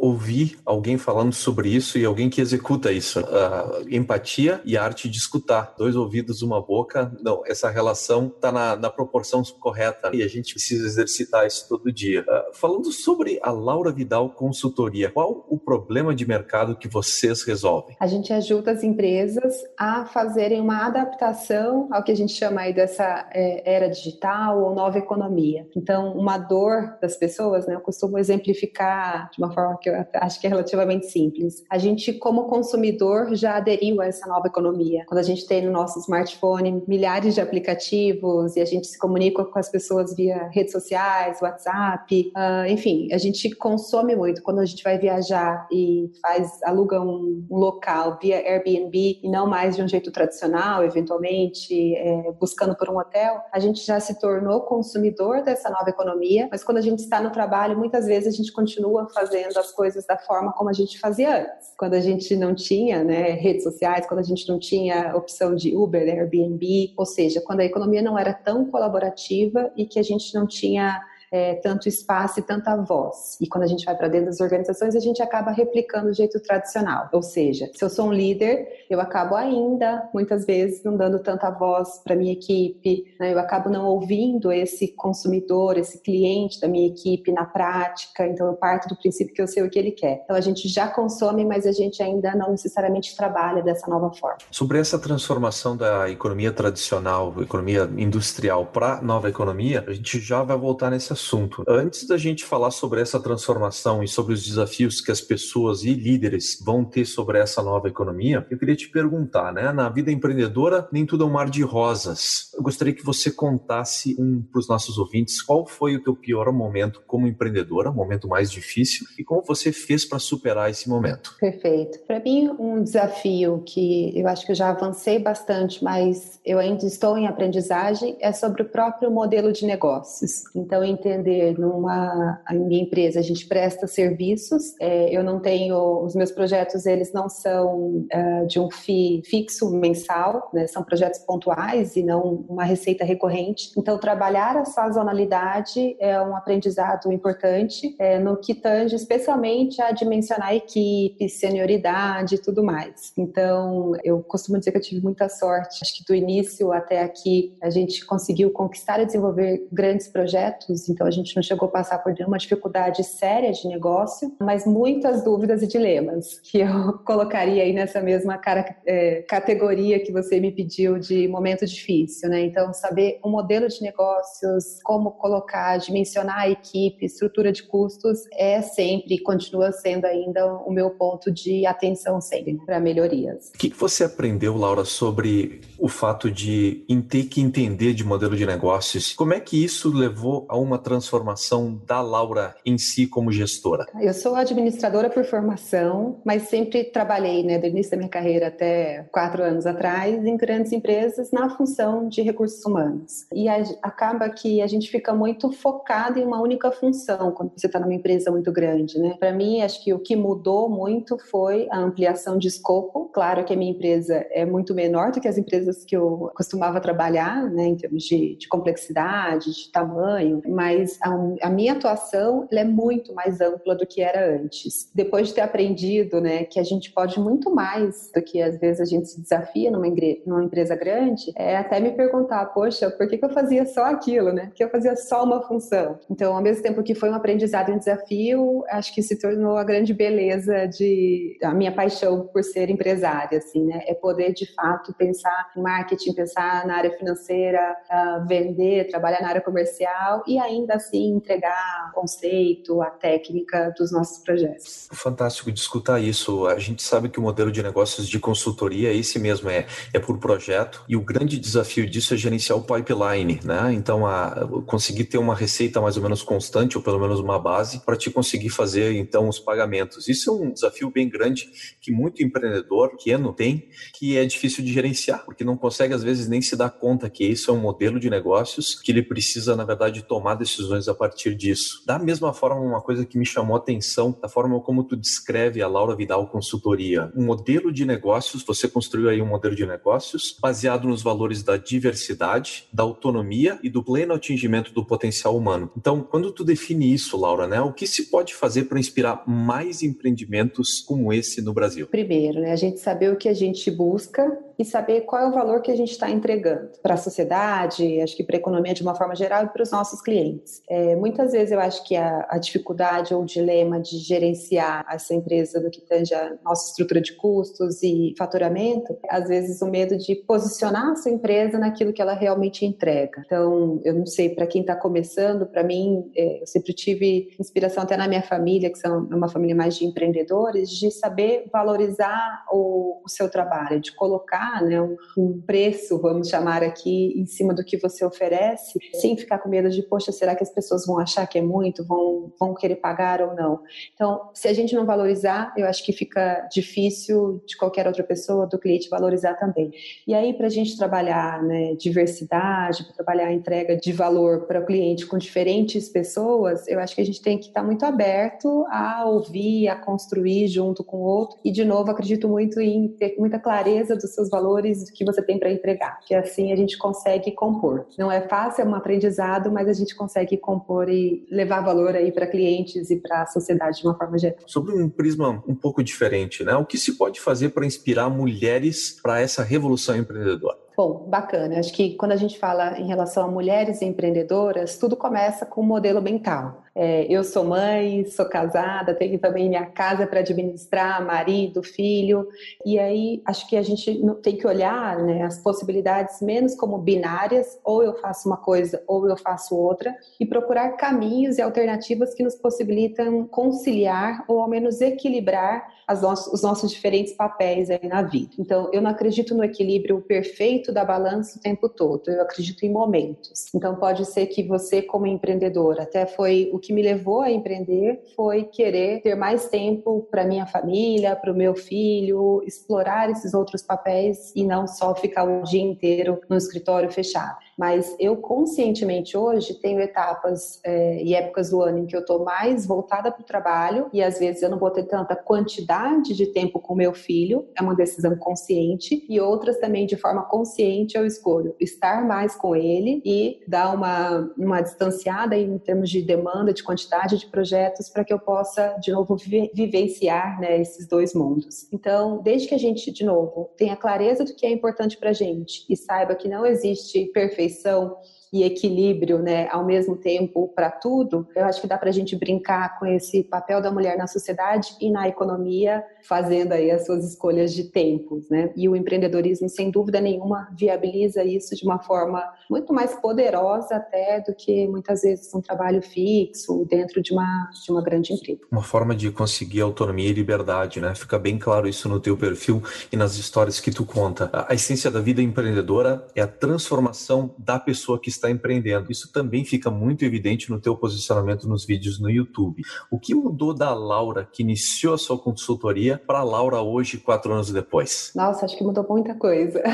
ouvir 0.00 0.58
alguém 0.64 0.96
falando 0.96 1.34
sobre 1.34 1.68
isso 1.68 1.98
e 1.98 2.04
alguém 2.04 2.30
que 2.30 2.40
executa 2.40 2.90
isso. 2.90 3.20
A 3.20 3.82
empatia 3.90 4.60
e 4.64 4.76
a 4.76 4.82
arte 4.82 5.08
de 5.08 5.18
escutar. 5.18 5.74
Dois 5.76 5.94
ouvidos, 5.94 6.40
uma 6.40 6.60
boca. 6.60 7.12
Não, 7.22 7.42
essa 7.46 7.68
relação 7.68 8.28
está 8.28 8.50
na, 8.50 8.76
na, 8.76 8.90
proporção 8.90 9.42
correta 9.60 10.10
e 10.14 10.22
a 10.22 10.28
gente 10.28 10.54
precisa 10.54 10.86
exercitar 10.86 11.46
isso 11.46 11.68
todo 11.68 11.92
dia. 11.92 12.22
Uh, 12.22 12.54
falando 12.54 12.90
sobre 12.90 13.38
a 13.42 13.50
Laura 13.50 13.92
Vidal 13.92 14.30
Consultoria, 14.30 15.10
qual 15.10 15.44
o 15.48 15.58
problema 15.58 16.14
de 16.14 16.26
mercado 16.26 16.76
que 16.76 16.88
vocês 16.88 17.42
resolvem? 17.42 17.96
A 18.00 18.06
gente 18.06 18.32
ajuda 18.32 18.72
as 18.72 18.82
empresas 18.82 19.54
a 19.78 20.06
fazerem 20.06 20.60
uma 20.60 20.86
adaptação 20.86 21.88
ao 22.00 22.04
que 22.04 22.10
a 22.10 22.16
gente 22.16 22.32
chama 22.32 22.62
aí 22.62 22.72
dessa 22.72 23.28
é, 23.32 23.74
era 23.74 23.88
digital 23.88 24.62
ou 24.62 24.74
nova 24.74 24.98
economia. 24.98 25.66
Então, 25.76 26.12
uma 26.14 26.38
dor 26.38 26.96
das 27.00 27.16
pessoas, 27.16 27.66
né, 27.66 27.74
eu 27.74 27.80
costumo 27.80 28.18
exemplificar 28.18 29.30
de 29.30 29.38
uma 29.38 29.52
forma 29.52 29.78
que 29.78 29.88
eu 29.88 29.94
acho 30.14 30.40
que 30.40 30.46
é 30.46 30.50
relativamente 30.50 31.06
simples. 31.06 31.62
A 31.70 31.78
gente, 31.78 32.12
como 32.14 32.44
consumidor, 32.44 33.34
já 33.34 33.56
aderiu 33.56 34.00
a 34.00 34.06
essa 34.06 34.26
nova 34.26 34.46
economia. 34.46 35.04
Quando 35.06 35.18
a 35.18 35.22
gente 35.22 35.46
tem 35.46 35.64
no 35.64 35.70
nosso 35.70 35.98
smartphone 36.00 36.82
milhares 36.88 37.34
de 37.34 37.40
aplicativos 37.40 38.56
e 38.56 38.60
a 38.60 38.64
gente 38.64 38.86
se 38.86 38.98
comunica 38.98 39.44
com 39.44 39.58
as 39.58 39.68
pessoas 39.68 40.14
via 40.16 40.48
redes 40.52 40.72
sociais, 40.72 41.40
WhatsApp, 41.42 42.32
uh, 42.36 42.70
enfim, 42.70 43.08
a 43.12 43.18
gente 43.18 43.54
consome 43.56 44.16
muito. 44.16 44.42
Quando 44.42 44.60
a 44.60 44.64
gente 44.64 44.82
vai 44.82 44.98
viajar 44.98 45.68
e 45.70 46.10
faz 46.22 46.62
aluga 46.64 47.00
um, 47.00 47.46
um 47.50 47.56
local 47.56 48.18
via 48.20 48.36
Airbnb 48.36 49.20
e 49.22 49.28
não 49.28 49.46
mais 49.46 49.76
de 49.76 49.82
um 49.82 49.88
jeito 49.88 50.10
tradicional, 50.10 50.82
eventualmente 50.82 51.89
é, 51.96 52.32
buscando 52.32 52.76
por 52.76 52.88
um 52.88 52.98
hotel, 52.98 53.40
a 53.52 53.58
gente 53.58 53.84
já 53.84 53.98
se 54.00 54.18
tornou 54.18 54.62
consumidor 54.62 55.42
dessa 55.42 55.70
nova 55.70 55.88
economia, 55.88 56.48
mas 56.50 56.64
quando 56.64 56.78
a 56.78 56.82
gente 56.82 57.00
está 57.00 57.20
no 57.20 57.30
trabalho, 57.30 57.78
muitas 57.78 58.06
vezes 58.06 58.34
a 58.34 58.36
gente 58.36 58.52
continua 58.52 59.08
fazendo 59.08 59.56
as 59.58 59.72
coisas 59.72 60.06
da 60.06 60.16
forma 60.16 60.52
como 60.52 60.70
a 60.70 60.72
gente 60.72 60.98
fazia 60.98 61.42
antes. 61.42 61.72
Quando 61.76 61.94
a 61.94 62.00
gente 62.00 62.36
não 62.36 62.54
tinha 62.54 63.02
né, 63.04 63.32
redes 63.32 63.64
sociais, 63.64 64.06
quando 64.06 64.20
a 64.20 64.24
gente 64.24 64.48
não 64.48 64.58
tinha 64.58 65.14
opção 65.16 65.54
de 65.54 65.76
Uber, 65.76 66.02
Airbnb, 66.02 66.94
ou 66.96 67.06
seja, 67.06 67.40
quando 67.40 67.60
a 67.60 67.64
economia 67.64 68.02
não 68.02 68.18
era 68.18 68.32
tão 68.32 68.64
colaborativa 68.66 69.70
e 69.76 69.86
que 69.86 69.98
a 69.98 70.02
gente 70.02 70.34
não 70.34 70.46
tinha 70.46 71.00
é, 71.30 71.54
tanto 71.54 71.88
espaço 71.88 72.40
e 72.40 72.42
tanta 72.42 72.76
voz. 72.76 73.36
E 73.40 73.46
quando 73.46 73.64
a 73.64 73.66
gente 73.66 73.84
vai 73.84 73.96
para 73.96 74.08
dentro 74.08 74.26
das 74.26 74.40
organizações, 74.40 74.96
a 74.96 75.00
gente 75.00 75.22
acaba 75.22 75.50
replicando 75.52 76.08
o 76.08 76.12
jeito 76.12 76.40
tradicional. 76.40 77.08
Ou 77.12 77.22
seja, 77.22 77.70
se 77.72 77.84
eu 77.84 77.88
sou 77.88 78.08
um 78.08 78.12
líder, 78.12 78.66
eu 78.90 79.00
acabo 79.00 79.36
ainda, 79.36 80.08
muitas 80.12 80.44
vezes, 80.44 80.82
não 80.82 80.96
dando 80.96 81.20
tanta 81.20 81.50
voz 81.50 82.00
para 82.02 82.16
minha 82.16 82.32
equipe, 82.32 83.04
né? 83.18 83.32
eu 83.32 83.38
acabo 83.38 83.70
não 83.70 83.86
ouvindo 83.86 84.50
esse 84.50 84.88
consumidor, 84.88 85.78
esse 85.78 86.00
cliente 86.00 86.60
da 86.60 86.66
minha 86.66 86.88
equipe 86.88 87.30
na 87.30 87.44
prática. 87.44 88.26
Então, 88.26 88.46
eu 88.48 88.54
parto 88.54 88.88
do 88.88 88.96
princípio 88.96 89.34
que 89.34 89.42
eu 89.42 89.46
sei 89.46 89.62
o 89.62 89.70
que 89.70 89.78
ele 89.78 89.92
quer. 89.92 90.22
Então, 90.24 90.34
a 90.34 90.40
gente 90.40 90.68
já 90.68 90.88
consome, 90.88 91.44
mas 91.44 91.66
a 91.66 91.72
gente 91.72 92.02
ainda 92.02 92.34
não 92.34 92.50
necessariamente 92.50 93.16
trabalha 93.16 93.62
dessa 93.62 93.88
nova 93.88 94.12
forma. 94.12 94.38
Sobre 94.50 94.78
essa 94.78 94.98
transformação 94.98 95.76
da 95.76 96.10
economia 96.10 96.52
tradicional, 96.52 97.34
economia 97.40 97.88
industrial, 97.96 98.66
para 98.66 99.00
nova 99.00 99.28
economia, 99.28 99.84
a 99.86 99.92
gente 99.92 100.18
já 100.18 100.42
vai 100.42 100.56
voltar 100.56 100.90
nesse 100.90 101.12
assunto. 101.12 101.19
Antes 101.68 102.06
da 102.06 102.16
gente 102.16 102.44
falar 102.44 102.70
sobre 102.70 103.00
essa 103.00 103.20
transformação 103.20 104.02
e 104.02 104.08
sobre 104.08 104.34
os 104.34 104.44
desafios 104.44 105.00
que 105.00 105.10
as 105.10 105.20
pessoas 105.20 105.84
e 105.84 105.92
líderes 105.92 106.60
vão 106.64 106.84
ter 106.84 107.04
sobre 107.04 107.38
essa 107.38 107.62
nova 107.62 107.88
economia, 107.88 108.46
eu 108.50 108.58
queria 108.58 108.76
te 108.76 108.88
perguntar, 108.88 109.52
né? 109.52 109.72
Na 109.72 109.88
vida 109.88 110.10
empreendedora, 110.10 110.88
nem 110.92 111.04
tudo 111.04 111.24
é 111.24 111.26
um 111.26 111.30
mar 111.30 111.50
de 111.50 111.62
rosas. 111.62 112.50
Eu 112.54 112.62
gostaria 112.62 112.94
que 112.94 113.04
você 113.04 113.30
contasse 113.30 114.16
um 114.18 114.42
para 114.42 114.58
os 114.58 114.68
nossos 114.68 114.98
ouvintes 114.98 115.42
qual 115.42 115.66
foi 115.66 115.96
o 115.96 116.02
teu 116.02 116.14
pior 116.14 116.50
momento 116.52 117.02
como 117.06 117.26
empreendedora, 117.26 117.92
momento 117.92 118.28
mais 118.28 118.50
difícil, 118.50 119.06
e 119.18 119.24
como 119.24 119.42
você 119.42 119.72
fez 119.72 120.04
para 120.04 120.18
superar 120.18 120.70
esse 120.70 120.88
momento. 120.88 121.36
Perfeito. 121.38 121.98
Para 122.06 122.20
mim, 122.20 122.50
um 122.58 122.82
desafio 122.82 123.62
que 123.66 124.18
eu 124.18 124.26
acho 124.26 124.46
que 124.46 124.52
eu 124.52 124.56
já 124.56 124.70
avancei 124.70 125.18
bastante, 125.18 125.82
mas 125.82 126.40
eu 126.44 126.58
ainda 126.58 126.86
estou 126.86 127.16
em 127.16 127.26
aprendizagem, 127.26 128.16
é 128.20 128.32
sobre 128.32 128.62
o 128.62 128.64
próprio 128.64 129.10
modelo 129.10 129.52
de 129.52 129.66
negócios. 129.66 130.44
Então, 130.54 130.82
entender 130.82 131.09
entender, 131.10 131.58
numa 131.58 132.40
a 132.46 132.54
minha 132.54 132.82
empresa 132.82 133.20
a 133.20 133.22
gente 133.22 133.46
presta 133.46 133.86
serviços. 133.86 134.74
É, 134.80 135.14
eu 135.14 135.22
não 135.22 135.40
tenho 135.40 136.04
os 136.04 136.14
meus 136.14 136.30
projetos, 136.30 136.86
eles 136.86 137.12
não 137.12 137.28
são 137.28 138.06
é, 138.10 138.44
de 138.44 138.60
um 138.60 138.70
FII 138.70 139.22
fixo 139.24 139.70
mensal, 139.70 140.50
né? 140.52 140.66
São 140.66 140.82
projetos 140.82 141.20
pontuais 141.20 141.96
e 141.96 142.02
não 142.02 142.44
uma 142.48 142.64
receita 142.64 143.04
recorrente. 143.04 143.70
Então 143.76 143.98
trabalhar 143.98 144.56
a 144.56 144.64
sazonalidade 144.64 145.96
é 145.98 146.20
um 146.20 146.36
aprendizado 146.36 147.12
importante 147.12 147.94
é, 147.98 148.18
no 148.18 148.36
que 148.36 148.54
tange 148.54 148.94
especialmente 148.94 149.80
a 149.82 149.90
dimensionar 149.90 150.54
equipe, 150.54 151.28
senioridade 151.28 152.36
e 152.36 152.38
tudo 152.38 152.62
mais. 152.62 153.12
Então 153.16 153.92
eu 154.04 154.22
costumo 154.22 154.58
dizer 154.58 154.72
que 154.72 154.78
eu 154.78 154.82
tive 154.82 155.02
muita 155.02 155.28
sorte. 155.28 155.80
Acho 155.82 155.98
que 155.98 156.04
do 156.04 156.14
início 156.14 156.72
até 156.72 157.02
aqui 157.02 157.56
a 157.62 157.70
gente 157.70 158.04
conseguiu 158.04 158.50
conquistar 158.50 159.00
e 159.00 159.06
desenvolver 159.06 159.66
grandes 159.72 160.08
projetos 160.08 160.88
então 161.00 161.08
a 161.08 161.10
gente 161.10 161.34
não 161.34 161.42
chegou 161.42 161.66
a 161.66 161.72
passar 161.72 161.98
por 162.00 162.12
nenhuma 162.12 162.36
dificuldade 162.36 163.02
séria 163.02 163.50
de 163.52 163.66
negócio, 163.66 164.36
mas 164.38 164.66
muitas 164.66 165.24
dúvidas 165.24 165.62
e 165.62 165.66
dilemas 165.66 166.38
que 166.40 166.58
eu 166.58 166.98
colocaria 167.06 167.62
aí 167.62 167.72
nessa 167.72 168.02
mesma 168.02 168.36
cara, 168.36 168.76
é, 168.84 169.22
categoria 169.22 169.98
que 169.98 170.12
você 170.12 170.38
me 170.38 170.52
pediu 170.52 170.98
de 170.98 171.26
momento 171.26 171.64
difícil, 171.64 172.28
né? 172.28 172.42
Então 172.42 172.74
saber 172.74 173.18
o 173.24 173.30
modelo 173.30 173.66
de 173.66 173.80
negócios, 173.80 174.78
como 174.84 175.12
colocar, 175.12 175.78
dimensionar 175.78 176.40
a 176.40 176.50
equipe, 176.50 177.06
estrutura 177.06 177.50
de 177.50 177.62
custos 177.62 178.18
é 178.34 178.60
sempre 178.60 179.14
e 179.14 179.18
continua 179.18 179.72
sendo 179.72 180.04
ainda 180.04 180.52
o 180.54 180.70
meu 180.70 180.90
ponto 180.90 181.30
de 181.32 181.64
atenção 181.64 182.20
sempre 182.20 182.58
para 182.66 182.78
melhorias. 182.78 183.50
O 183.54 183.58
que 183.58 183.70
você 183.70 184.04
aprendeu, 184.04 184.54
Laura, 184.54 184.84
sobre 184.84 185.62
o 185.78 185.88
fato 185.88 186.30
de 186.30 186.84
ter 187.08 187.24
que 187.24 187.40
entender 187.40 187.94
de 187.94 188.04
modelo 188.04 188.36
de 188.36 188.44
negócios? 188.44 189.14
Como 189.14 189.32
é 189.32 189.40
que 189.40 189.64
isso 189.64 189.90
levou 189.90 190.44
a 190.46 190.58
uma 190.58 190.76
transformação 190.90 191.80
da 191.86 192.00
Laura 192.00 192.56
em 192.66 192.76
si 192.76 193.06
como 193.06 193.30
gestora? 193.30 193.86
Eu 194.00 194.12
sou 194.12 194.34
administradora 194.34 195.08
por 195.08 195.24
formação, 195.24 196.20
mas 196.24 196.42
sempre 196.48 196.82
trabalhei, 196.82 197.44
né, 197.44 197.58
do 197.58 197.66
início 197.66 197.92
da 197.92 197.96
minha 197.96 198.08
carreira 198.08 198.48
até 198.48 199.08
quatro 199.12 199.40
anos 199.40 199.66
atrás, 199.66 200.24
em 200.24 200.36
grandes 200.36 200.72
empresas 200.72 201.30
na 201.30 201.48
função 201.50 202.08
de 202.08 202.22
recursos 202.22 202.64
humanos. 202.64 203.26
E 203.32 203.48
a, 203.48 203.62
acaba 203.82 204.28
que 204.28 204.60
a 204.60 204.66
gente 204.66 204.90
fica 204.90 205.14
muito 205.14 205.52
focado 205.52 206.18
em 206.18 206.24
uma 206.24 206.42
única 206.42 206.72
função 206.72 207.30
quando 207.30 207.52
você 207.56 207.66
está 207.68 207.78
numa 207.78 207.94
empresa 207.94 208.30
muito 208.32 208.50
grande, 208.50 208.98
né? 208.98 209.14
Para 209.20 209.32
mim, 209.32 209.62
acho 209.62 209.84
que 209.84 209.94
o 209.94 210.00
que 210.00 210.16
mudou 210.16 210.68
muito 210.68 211.16
foi 211.30 211.68
a 211.70 211.78
ampliação 211.78 212.36
de 212.36 212.48
escopo. 212.48 213.10
Claro 213.14 213.44
que 213.44 213.52
a 213.52 213.56
minha 213.56 213.70
empresa 213.70 214.26
é 214.32 214.44
muito 214.44 214.74
menor 214.74 215.12
do 215.12 215.20
que 215.20 215.28
as 215.28 215.38
empresas 215.38 215.84
que 215.84 215.96
eu 215.96 216.32
costumava 216.34 216.80
trabalhar, 216.80 217.48
né, 217.48 217.66
em 217.66 217.76
termos 217.76 218.02
de, 218.02 218.34
de 218.36 218.48
complexidade, 218.48 219.52
de 219.52 219.70
tamanho, 219.70 220.42
mas 220.48 220.69
mas 220.70 220.98
a, 221.02 221.48
a, 221.48 221.50
minha 221.50 221.72
atuação 221.72 222.46
é 222.50 222.64
muito 222.64 223.14
mais 223.14 223.40
ampla 223.40 223.74
do 223.74 223.86
que 223.86 224.00
era 224.00 224.36
antes. 224.36 224.90
Depois 224.94 225.28
de 225.28 225.34
ter 225.34 225.40
aprendido, 225.40 226.20
né, 226.20 226.44
que 226.44 226.60
a 226.60 226.62
gente 226.62 226.92
pode 226.92 227.18
muito 227.18 227.52
mais 227.52 228.10
do 228.14 228.22
que 228.22 228.40
às 228.40 228.58
vezes 228.58 228.80
a 228.80 228.84
gente 228.84 229.08
se 229.08 229.20
desafia 229.20 229.70
numa, 229.70 229.86
numa 230.26 230.44
empresa 230.44 230.76
grande, 230.76 231.32
é 231.36 231.56
até 231.56 231.80
me 231.80 231.90
perguntar, 231.92 232.44
poxa, 232.46 232.90
por 232.90 233.08
que, 233.08 233.18
que 233.18 233.24
eu 233.24 233.30
fazia 233.30 233.66
só 233.66 233.84
aquilo, 233.84 234.32
né? 234.32 234.46
Porque 234.46 234.62
eu 234.62 234.70
fazia 234.70 234.94
só 234.96 235.24
uma 235.24 235.42
função. 235.42 235.98
Então, 236.10 236.34
ao 236.34 236.42
mesmo 236.42 236.62
tempo 236.62 236.82
que 236.82 236.94
foi 236.94 237.10
um 237.10 237.14
aprendizado 237.14 237.70
e 237.70 237.74
um 237.74 237.78
desafio, 237.78 238.64
acho 238.68 238.94
que 238.94 239.02
se 239.02 239.18
tornou 239.18 239.56
a 239.56 239.64
grande 239.64 239.92
beleza 239.92 240.66
de 240.66 241.36
a 241.42 241.52
minha 241.52 241.72
paixão 241.72 242.28
por 242.32 242.42
ser 242.44 242.70
empresária, 242.70 243.38
assim, 243.38 243.64
né? 243.64 243.82
É 243.86 243.94
poder 243.94 244.32
de 244.32 244.52
fato 244.54 244.94
pensar 244.94 245.50
em 245.56 245.60
marketing, 245.60 246.12
pensar 246.14 246.66
na 246.66 246.76
área 246.76 246.90
financeira, 246.96 247.76
uh, 247.90 248.26
vender, 248.26 248.88
trabalhar 248.88 249.20
na 249.20 249.28
área 249.28 249.40
comercial 249.40 250.22
e 250.26 250.38
ainda 250.38 250.59
ainda 250.60 250.74
assim 250.74 251.16
entregar 251.16 251.90
o 251.90 252.00
conceito, 252.00 252.80
a 252.82 252.90
técnica 252.90 253.74
dos 253.76 253.90
nossos 253.90 254.18
projetos. 254.18 254.88
Fantástico 254.92 255.50
de 255.50 255.58
escutar 255.58 256.00
isso. 256.00 256.46
A 256.46 256.58
gente 256.58 256.82
sabe 256.82 257.08
que 257.08 257.18
o 257.18 257.22
modelo 257.22 257.50
de 257.50 257.62
negócios 257.62 258.08
de 258.08 258.18
consultoria 258.18 258.90
é 258.90 258.96
esse 258.96 259.18
mesmo, 259.18 259.48
é, 259.50 259.66
é 259.92 259.98
por 259.98 260.18
projeto, 260.18 260.84
e 260.88 260.96
o 260.96 261.00
grande 261.00 261.38
desafio 261.38 261.88
disso 261.88 262.14
é 262.14 262.16
gerenciar 262.16 262.58
o 262.58 262.62
pipeline, 262.62 263.40
né? 263.44 263.72
Então, 263.72 264.06
a, 264.06 264.48
conseguir 264.66 265.04
ter 265.04 265.18
uma 265.18 265.34
receita 265.34 265.80
mais 265.80 265.96
ou 265.96 266.02
menos 266.02 266.22
constante, 266.22 266.76
ou 266.76 266.82
pelo 266.82 266.98
menos 266.98 267.20
uma 267.20 267.38
base, 267.38 267.80
para 267.80 267.96
te 267.96 268.10
conseguir 268.10 268.50
fazer, 268.50 268.94
então, 268.96 269.28
os 269.28 269.38
pagamentos. 269.38 270.08
Isso 270.08 270.30
é 270.30 270.32
um 270.32 270.52
desafio 270.52 270.90
bem 270.90 271.08
grande 271.08 271.50
que 271.80 271.90
muito 271.90 272.22
empreendedor 272.22 272.90
pequeno 272.90 273.32
tem, 273.32 273.68
que 273.94 274.16
é 274.16 274.24
difícil 274.24 274.64
de 274.64 274.72
gerenciar, 274.72 275.24
porque 275.24 275.44
não 275.44 275.56
consegue, 275.56 275.94
às 275.94 276.02
vezes, 276.02 276.28
nem 276.28 276.42
se 276.42 276.56
dar 276.56 276.70
conta 276.70 277.08
que 277.08 277.24
isso 277.24 277.50
é 277.50 277.54
um 277.54 277.60
modelo 277.60 277.98
de 277.98 278.10
negócios 278.10 278.74
que 278.74 278.92
ele 278.92 279.02
precisa, 279.02 279.56
na 279.56 279.64
verdade, 279.64 280.02
tomar 280.02 280.34
decisões 280.34 280.49
decisões 280.50 280.88
a 280.88 280.94
partir 280.94 281.34
disso. 281.34 281.82
Da 281.86 281.98
mesma 281.98 282.32
forma, 282.32 282.60
uma 282.60 282.80
coisa 282.80 283.04
que 283.04 283.18
me 283.18 283.26
chamou 283.26 283.56
a 283.56 283.58
atenção, 283.58 284.16
da 284.20 284.28
forma 284.28 284.60
como 284.60 284.84
tu 284.84 284.96
descreve 284.96 285.62
a 285.62 285.68
Laura 285.68 285.96
Vidal 285.96 286.26
Consultoria, 286.26 287.10
um 287.16 287.24
modelo 287.24 287.72
de 287.72 287.84
negócios, 287.84 288.44
você 288.44 288.68
construiu 288.68 289.08
aí 289.08 289.20
um 289.20 289.26
modelo 289.26 289.54
de 289.54 289.66
negócios 289.66 290.36
baseado 290.40 290.88
nos 290.88 291.02
valores 291.02 291.42
da 291.42 291.56
diversidade, 291.56 292.68
da 292.72 292.82
autonomia 292.82 293.58
e 293.62 293.70
do 293.70 293.82
pleno 293.82 294.14
atingimento 294.14 294.72
do 294.72 294.84
potencial 294.84 295.36
humano. 295.36 295.70
Então, 295.76 296.02
quando 296.02 296.32
tu 296.32 296.44
define 296.44 296.92
isso, 296.92 297.16
Laura, 297.16 297.46
né, 297.46 297.60
o 297.60 297.72
que 297.72 297.86
se 297.86 298.10
pode 298.10 298.34
fazer 298.34 298.64
para 298.64 298.78
inspirar 298.78 299.24
mais 299.26 299.82
empreendimentos 299.82 300.80
como 300.80 301.12
esse 301.12 301.40
no 301.42 301.52
Brasil? 301.52 301.86
Primeiro, 301.86 302.40
né, 302.40 302.52
a 302.52 302.56
gente 302.56 302.80
saber 302.80 303.12
o 303.12 303.16
que 303.16 303.28
a 303.28 303.34
gente 303.34 303.70
busca 303.70 304.38
e 304.60 304.64
saber 304.64 305.00
qual 305.06 305.22
é 305.22 305.26
o 305.26 305.32
valor 305.32 305.62
que 305.62 305.70
a 305.70 305.76
gente 305.76 305.92
está 305.92 306.10
entregando 306.10 306.68
para 306.82 306.92
a 306.92 306.96
sociedade, 306.98 307.98
acho 308.02 308.14
que 308.14 308.22
para 308.22 308.36
a 308.36 308.38
economia 308.38 308.74
de 308.74 308.82
uma 308.82 308.94
forma 308.94 309.16
geral 309.16 309.44
e 309.44 309.48
para 309.48 309.62
os 309.62 309.70
nossos 309.70 310.02
clientes. 310.02 310.62
É, 310.68 310.94
muitas 310.96 311.32
vezes 311.32 311.50
eu 311.50 311.58
acho 311.58 311.82
que 311.82 311.96
a, 311.96 312.26
a, 312.28 312.36
dificuldade 312.36 313.14
ou 313.14 313.22
o 313.22 313.24
dilema 313.24 313.80
de 313.80 313.96
gerenciar 313.96 314.84
essa 314.90 315.14
empresa 315.14 315.58
no 315.60 315.70
que 315.70 315.80
tange 315.80 316.14
a 316.14 316.36
nossa 316.44 316.68
estrutura 316.68 317.00
de 317.00 317.14
custos 317.14 317.82
e 317.82 318.12
faturamento, 318.18 318.98
às 319.08 319.28
vezes 319.28 319.62
o 319.62 319.66
medo 319.66 319.96
de 319.96 320.14
posicionar 320.14 320.90
a 320.90 320.96
sua 320.96 321.10
empresa 321.10 321.58
naquilo 321.58 321.94
que 321.94 322.02
ela 322.02 322.12
realmente 322.12 322.66
entrega. 322.66 323.22
Então, 323.24 323.80
eu 323.82 323.94
não 323.94 324.04
sei, 324.04 324.28
para 324.28 324.46
quem 324.46 324.60
está 324.60 324.76
começando, 324.76 325.46
para 325.46 325.62
mim, 325.62 326.10
é, 326.14 326.42
eu 326.42 326.46
sempre 326.46 326.74
tive 326.74 327.34
inspiração 327.40 327.82
até 327.82 327.96
na 327.96 328.06
minha 328.06 328.22
família, 328.22 328.70
que 328.70 328.78
são 328.78 329.04
uma 329.04 329.28
família 329.28 329.56
mais 329.56 329.74
de 329.76 329.86
empreendedores, 329.86 330.68
de 330.68 330.90
saber 330.90 331.48
valorizar 331.50 332.44
o, 332.52 333.00
o 333.02 333.08
seu 333.08 333.30
trabalho, 333.30 333.80
de 333.80 333.92
colocar 333.92 334.49
colocar 334.50 334.62
né, 334.62 334.80
um, 335.16 335.40
preço, 335.40 335.98
vamos 336.00 336.28
chamar 336.28 336.62
aqui, 336.62 337.14
em 337.16 337.26
cima 337.26 337.54
do 337.54 337.64
que 337.64 337.76
você 337.76 338.04
oferece, 338.04 338.78
sem 338.94 339.16
ficar 339.16 339.38
com 339.38 339.48
medo 339.48 339.70
de, 339.70 339.82
poxa, 339.82 340.10
será 340.10 340.34
que 340.34 340.42
as 340.42 340.50
pessoas 340.50 340.86
vão 340.86 340.98
achar 340.98 341.26
que 341.26 341.38
é 341.38 341.42
muito, 341.42 341.84
vão, 341.84 342.32
vão 342.38 342.54
querer 342.54 342.76
pagar 342.76 343.20
ou 343.20 343.34
não? 343.34 343.60
Então, 343.94 344.30
se 344.34 344.48
a 344.48 344.52
gente 344.52 344.74
não 344.74 344.84
valorizar, 344.84 345.52
eu 345.56 345.66
acho 345.66 345.84
que 345.84 345.92
fica 345.92 346.48
difícil 346.50 347.42
de 347.46 347.56
qualquer 347.56 347.86
outra 347.86 348.02
pessoa, 348.02 348.46
do 348.46 348.58
cliente 348.58 348.88
valorizar 348.88 349.34
também. 349.34 349.70
E 350.06 350.14
aí, 350.14 350.34
para 350.34 350.46
a 350.46 350.50
gente 350.50 350.76
trabalhar 350.76 351.42
né, 351.42 351.74
diversidade, 351.74 352.84
para 352.84 352.94
trabalhar 352.94 353.26
a 353.26 353.32
entrega 353.32 353.76
de 353.76 353.92
valor 353.92 354.46
para 354.46 354.60
o 354.60 354.66
cliente 354.66 355.06
com 355.06 355.18
diferentes 355.18 355.88
pessoas, 355.88 356.66
eu 356.66 356.80
acho 356.80 356.94
que 356.94 357.00
a 357.00 357.06
gente 357.06 357.22
tem 357.22 357.38
que 357.38 357.46
estar 357.46 357.62
muito 357.62 357.84
aberto 357.84 358.64
a 358.70 359.04
ouvir, 359.04 359.68
a 359.68 359.76
construir 359.76 360.48
junto 360.48 360.82
com 360.82 360.98
o 360.98 361.02
outro. 361.02 361.38
E, 361.44 361.52
de 361.52 361.64
novo, 361.64 361.90
acredito 361.90 362.28
muito 362.28 362.60
em 362.60 362.88
ter 362.88 363.16
muita 363.18 363.38
clareza 363.38 363.96
dos 363.96 364.14
seus 364.14 364.28
valores, 364.28 364.39
do 364.40 364.92
que 364.92 365.04
você 365.04 365.22
tem 365.22 365.38
para 365.38 365.50
entregar, 365.50 366.00
que 366.00 366.14
assim 366.14 366.52
a 366.52 366.56
gente 366.56 366.76
consegue 366.78 367.32
compor. 367.32 367.86
Não 367.98 368.10
é 368.10 368.20
fácil, 368.28 368.62
é 368.62 368.64
um 368.64 368.74
aprendizado, 368.74 369.50
mas 369.50 369.68
a 369.68 369.72
gente 369.72 369.94
consegue 369.94 370.36
compor 370.36 370.88
e 370.88 371.26
levar 371.30 371.60
valor 371.60 371.94
aí 371.94 372.10
para 372.10 372.26
clientes 372.26 372.90
e 372.90 372.96
para 372.96 373.22
a 373.22 373.26
sociedade 373.26 373.80
de 373.80 373.86
uma 373.86 373.96
forma 373.96 374.18
geral. 374.18 374.38
Sobre 374.46 374.74
um 374.74 374.88
prisma 374.88 375.42
um 375.46 375.54
pouco 375.54 375.82
diferente, 375.82 376.44
né? 376.44 376.54
O 376.56 376.64
que 376.64 376.78
se 376.78 376.96
pode 376.96 377.20
fazer 377.20 377.50
para 377.50 377.66
inspirar 377.66 378.08
mulheres 378.08 378.98
para 379.02 379.20
essa 379.20 379.42
revolução 379.42 379.96
empreendedora? 379.96 380.58
Bom, 380.76 381.04
bacana. 381.08 381.58
Acho 381.58 381.74
que 381.74 381.94
quando 381.94 382.12
a 382.12 382.16
gente 382.16 382.38
fala 382.38 382.78
em 382.78 382.86
relação 382.86 383.24
a 383.24 383.30
mulheres 383.30 383.82
empreendedoras, 383.82 384.78
tudo 384.78 384.96
começa 384.96 385.44
com 385.44 385.60
o 385.60 385.64
modelo 385.64 386.00
mental. 386.00 386.64
É, 386.82 387.04
eu 387.10 387.22
sou 387.22 387.44
mãe, 387.44 388.06
sou 388.06 388.24
casada, 388.24 388.94
tenho 388.94 389.18
também 389.18 389.50
minha 389.50 389.66
casa 389.66 390.06
para 390.06 390.20
administrar, 390.20 391.04
marido, 391.04 391.62
filho, 391.62 392.26
e 392.64 392.78
aí 392.78 393.20
acho 393.26 393.46
que 393.46 393.54
a 393.54 393.60
gente 393.60 394.00
tem 394.22 394.34
que 394.34 394.46
olhar 394.46 394.96
né, 394.96 395.24
as 395.24 395.38
possibilidades 395.42 396.22
menos 396.22 396.54
como 396.54 396.78
binárias, 396.78 397.60
ou 397.62 397.82
eu 397.82 397.92
faço 397.96 398.26
uma 398.26 398.38
coisa 398.38 398.82
ou 398.86 399.06
eu 399.06 399.14
faço 399.18 399.54
outra, 399.54 399.94
e 400.18 400.24
procurar 400.24 400.70
caminhos 400.70 401.36
e 401.36 401.42
alternativas 401.42 402.14
que 402.14 402.22
nos 402.22 402.34
possibilitam 402.34 403.26
conciliar 403.26 404.24
ou 404.26 404.40
ao 404.40 404.48
menos 404.48 404.80
equilibrar 404.80 405.68
os 405.92 406.42
nossos 406.42 406.70
diferentes 406.70 407.12
papéis 407.12 407.68
aí 407.68 407.86
na 407.88 408.02
vida. 408.02 408.30
Então, 408.38 408.70
eu 408.72 408.80
não 408.80 408.90
acredito 408.90 409.34
no 409.34 409.42
equilíbrio 409.42 410.00
perfeito 410.00 410.72
da 410.72 410.84
balança 410.84 411.38
o 411.38 411.42
tempo 411.42 411.68
todo, 411.68 412.08
eu 412.08 412.22
acredito 412.22 412.64
em 412.64 412.70
momentos. 412.70 413.52
Então, 413.54 413.74
pode 413.74 414.06
ser 414.06 414.26
que 414.26 414.42
você, 414.42 414.80
como 414.82 415.06
empreendedora, 415.06 415.82
até 415.82 416.06
foi 416.06 416.48
o 416.52 416.58
que 416.58 416.69
me 416.72 416.82
levou 416.82 417.20
a 417.20 417.30
empreender 417.30 418.02
foi 418.14 418.44
querer 418.44 419.02
ter 419.02 419.14
mais 419.14 419.48
tempo 419.48 420.06
para 420.10 420.24
minha 420.24 420.46
família, 420.46 421.16
para 421.16 421.32
o 421.32 421.36
meu 421.36 421.54
filho, 421.54 422.42
explorar 422.46 423.10
esses 423.10 423.34
outros 423.34 423.62
papéis 423.62 424.32
e 424.34 424.44
não 424.44 424.66
só 424.66 424.94
ficar 424.94 425.24
o 425.24 425.42
dia 425.42 425.62
inteiro 425.62 426.20
no 426.28 426.36
escritório 426.36 426.90
fechado. 426.90 427.38
Mas 427.58 427.94
eu 427.98 428.16
conscientemente 428.16 429.16
hoje 429.16 429.54
tenho 429.60 429.80
etapas 429.80 430.60
é, 430.64 431.02
e 431.02 431.14
épocas 431.14 431.50
do 431.50 431.60
ano 431.62 431.78
em 431.78 431.86
que 431.86 431.94
eu 431.94 432.00
estou 432.00 432.24
mais 432.24 432.66
voltada 432.66 433.10
para 433.12 433.20
o 433.20 433.24
trabalho 433.24 433.88
e 433.92 434.02
às 434.02 434.18
vezes 434.18 434.42
eu 434.42 434.48
não 434.48 434.58
vou 434.58 434.70
ter 434.70 434.84
tanta 434.84 435.14
quantidade 435.14 436.14
de 436.14 436.26
tempo 436.26 436.58
com 436.58 436.74
meu 436.74 436.94
filho, 436.94 437.46
é 437.54 437.62
uma 437.62 437.74
decisão 437.74 438.16
consciente, 438.16 439.04
e 439.08 439.20
outras 439.20 439.58
também 439.58 439.86
de 439.86 439.96
forma 439.96 440.22
consciente 440.22 440.96
eu 440.96 441.04
escolho 441.04 441.54
estar 441.60 442.06
mais 442.06 442.34
com 442.34 442.56
ele 442.56 443.02
e 443.04 443.40
dar 443.46 443.74
uma, 443.74 444.32
uma 444.38 444.60
distanciada 444.60 445.36
em 445.36 445.58
termos 445.58 445.90
de 445.90 446.02
demanda 446.02 446.52
de 446.52 446.62
quantidade 446.62 447.18
de 447.18 447.26
projetos 447.26 447.88
para 447.88 448.04
que 448.04 448.12
eu 448.12 448.18
possa, 448.18 448.76
de 448.80 448.90
novo, 448.90 449.16
vivenciar 449.54 450.40
né, 450.40 450.60
esses 450.60 450.86
dois 450.86 451.14
mundos. 451.14 451.68
Então, 451.72 452.22
desde 452.22 452.48
que 452.48 452.54
a 452.54 452.58
gente, 452.58 452.90
de 452.90 453.04
novo, 453.04 453.50
tenha 453.56 453.76
clareza 453.76 454.24
do 454.24 454.34
que 454.34 454.46
é 454.46 454.50
importante 454.50 454.96
para 454.96 455.12
gente 455.12 455.64
e 455.68 455.76
saiba 455.76 456.14
que 456.14 456.28
não 456.28 456.46
existe 456.46 457.06
perfeição 457.06 457.49
So 457.50 458.02
e 458.32 458.44
equilíbrio, 458.44 459.18
né, 459.18 459.48
ao 459.50 459.64
mesmo 459.64 459.96
tempo 459.96 460.48
para 460.54 460.70
tudo, 460.70 461.26
eu 461.34 461.44
acho 461.44 461.60
que 461.60 461.66
dá 461.66 461.76
para 461.76 461.88
a 461.88 461.92
gente 461.92 462.14
brincar 462.14 462.78
com 462.78 462.86
esse 462.86 463.24
papel 463.24 463.60
da 463.60 463.72
mulher 463.72 463.96
na 463.96 464.06
sociedade 464.06 464.76
e 464.80 464.90
na 464.90 465.08
economia, 465.08 465.84
fazendo 466.02 466.52
aí 466.52 466.70
as 466.70 466.86
suas 466.86 467.04
escolhas 467.04 467.52
de 467.52 467.64
tempos, 467.64 468.28
né? 468.30 468.52
E 468.56 468.68
o 468.68 468.76
empreendedorismo, 468.76 469.48
sem 469.48 469.70
dúvida 469.70 470.00
nenhuma, 470.00 470.48
viabiliza 470.56 471.24
isso 471.24 471.54
de 471.56 471.64
uma 471.64 471.78
forma 471.78 472.22
muito 472.48 472.72
mais 472.72 472.94
poderosa 472.94 473.76
até 473.76 474.20
do 474.20 474.34
que 474.34 474.66
muitas 474.68 475.02
vezes 475.02 475.32
um 475.34 475.40
trabalho 475.40 475.82
fixo 475.82 476.64
dentro 476.68 477.02
de 477.02 477.12
uma 477.12 477.50
de 477.64 477.70
uma 477.72 477.82
grande 477.82 478.12
empresa. 478.12 478.40
Uma 478.50 478.62
forma 478.62 478.94
de 478.94 479.10
conseguir 479.10 479.60
autonomia 479.60 480.08
e 480.08 480.12
liberdade, 480.12 480.80
né? 480.80 480.94
Fica 480.94 481.18
bem 481.18 481.38
claro 481.38 481.68
isso 481.68 481.88
no 481.88 482.00
teu 482.00 482.16
perfil 482.16 482.62
e 482.92 482.96
nas 482.96 483.16
histórias 483.16 483.60
que 483.60 483.70
tu 483.70 483.84
conta. 483.84 484.30
A 484.48 484.54
essência 484.54 484.90
da 484.90 485.00
vida 485.00 485.20
empreendedora 485.20 486.06
é 486.14 486.20
a 486.20 486.26
transformação 486.26 487.34
da 487.38 487.58
pessoa 487.58 487.98
que 487.98 488.08
está 488.08 488.19
está 488.20 488.30
empreendendo. 488.30 488.92
Isso 488.92 489.10
também 489.12 489.44
fica 489.44 489.70
muito 489.70 490.04
evidente 490.04 490.50
no 490.50 490.60
teu 490.60 490.76
posicionamento 490.76 491.48
nos 491.48 491.64
vídeos 491.64 491.98
no 491.98 492.10
YouTube. 492.10 492.62
O 492.90 492.98
que 492.98 493.14
mudou 493.14 493.54
da 493.54 493.72
Laura 493.74 494.28
que 494.30 494.42
iniciou 494.42 494.94
a 494.94 494.98
sua 494.98 495.18
consultoria 495.18 496.00
para 496.06 496.20
a 496.20 496.24
Laura 496.24 496.60
hoje, 496.60 496.98
quatro 496.98 497.32
anos 497.32 497.50
depois? 497.50 498.12
Nossa, 498.14 498.44
acho 498.44 498.56
que 498.56 498.64
mudou 498.64 498.86
muita 498.88 499.14
coisa. 499.14 499.62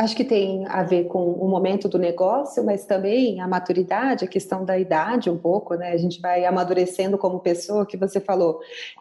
acho 0.00 0.16
que 0.16 0.24
tem 0.24 0.66
a 0.66 0.82
ver 0.82 1.04
com 1.04 1.32
o 1.32 1.46
momento 1.46 1.86
do 1.86 1.98
negócio, 1.98 2.64
mas 2.64 2.86
também 2.86 3.38
a 3.40 3.46
maturidade, 3.46 4.24
a 4.24 4.28
questão 4.28 4.64
da 4.64 4.78
idade 4.78 5.28
um 5.28 5.36
pouco, 5.36 5.74
né? 5.74 5.92
A 5.92 5.96
gente 5.98 6.20
vai 6.20 6.44
amadurecendo 6.46 7.18
como 7.18 7.40
pessoa, 7.40 7.84
que 7.84 7.98
você 7.98 8.18
falou. 8.18 8.60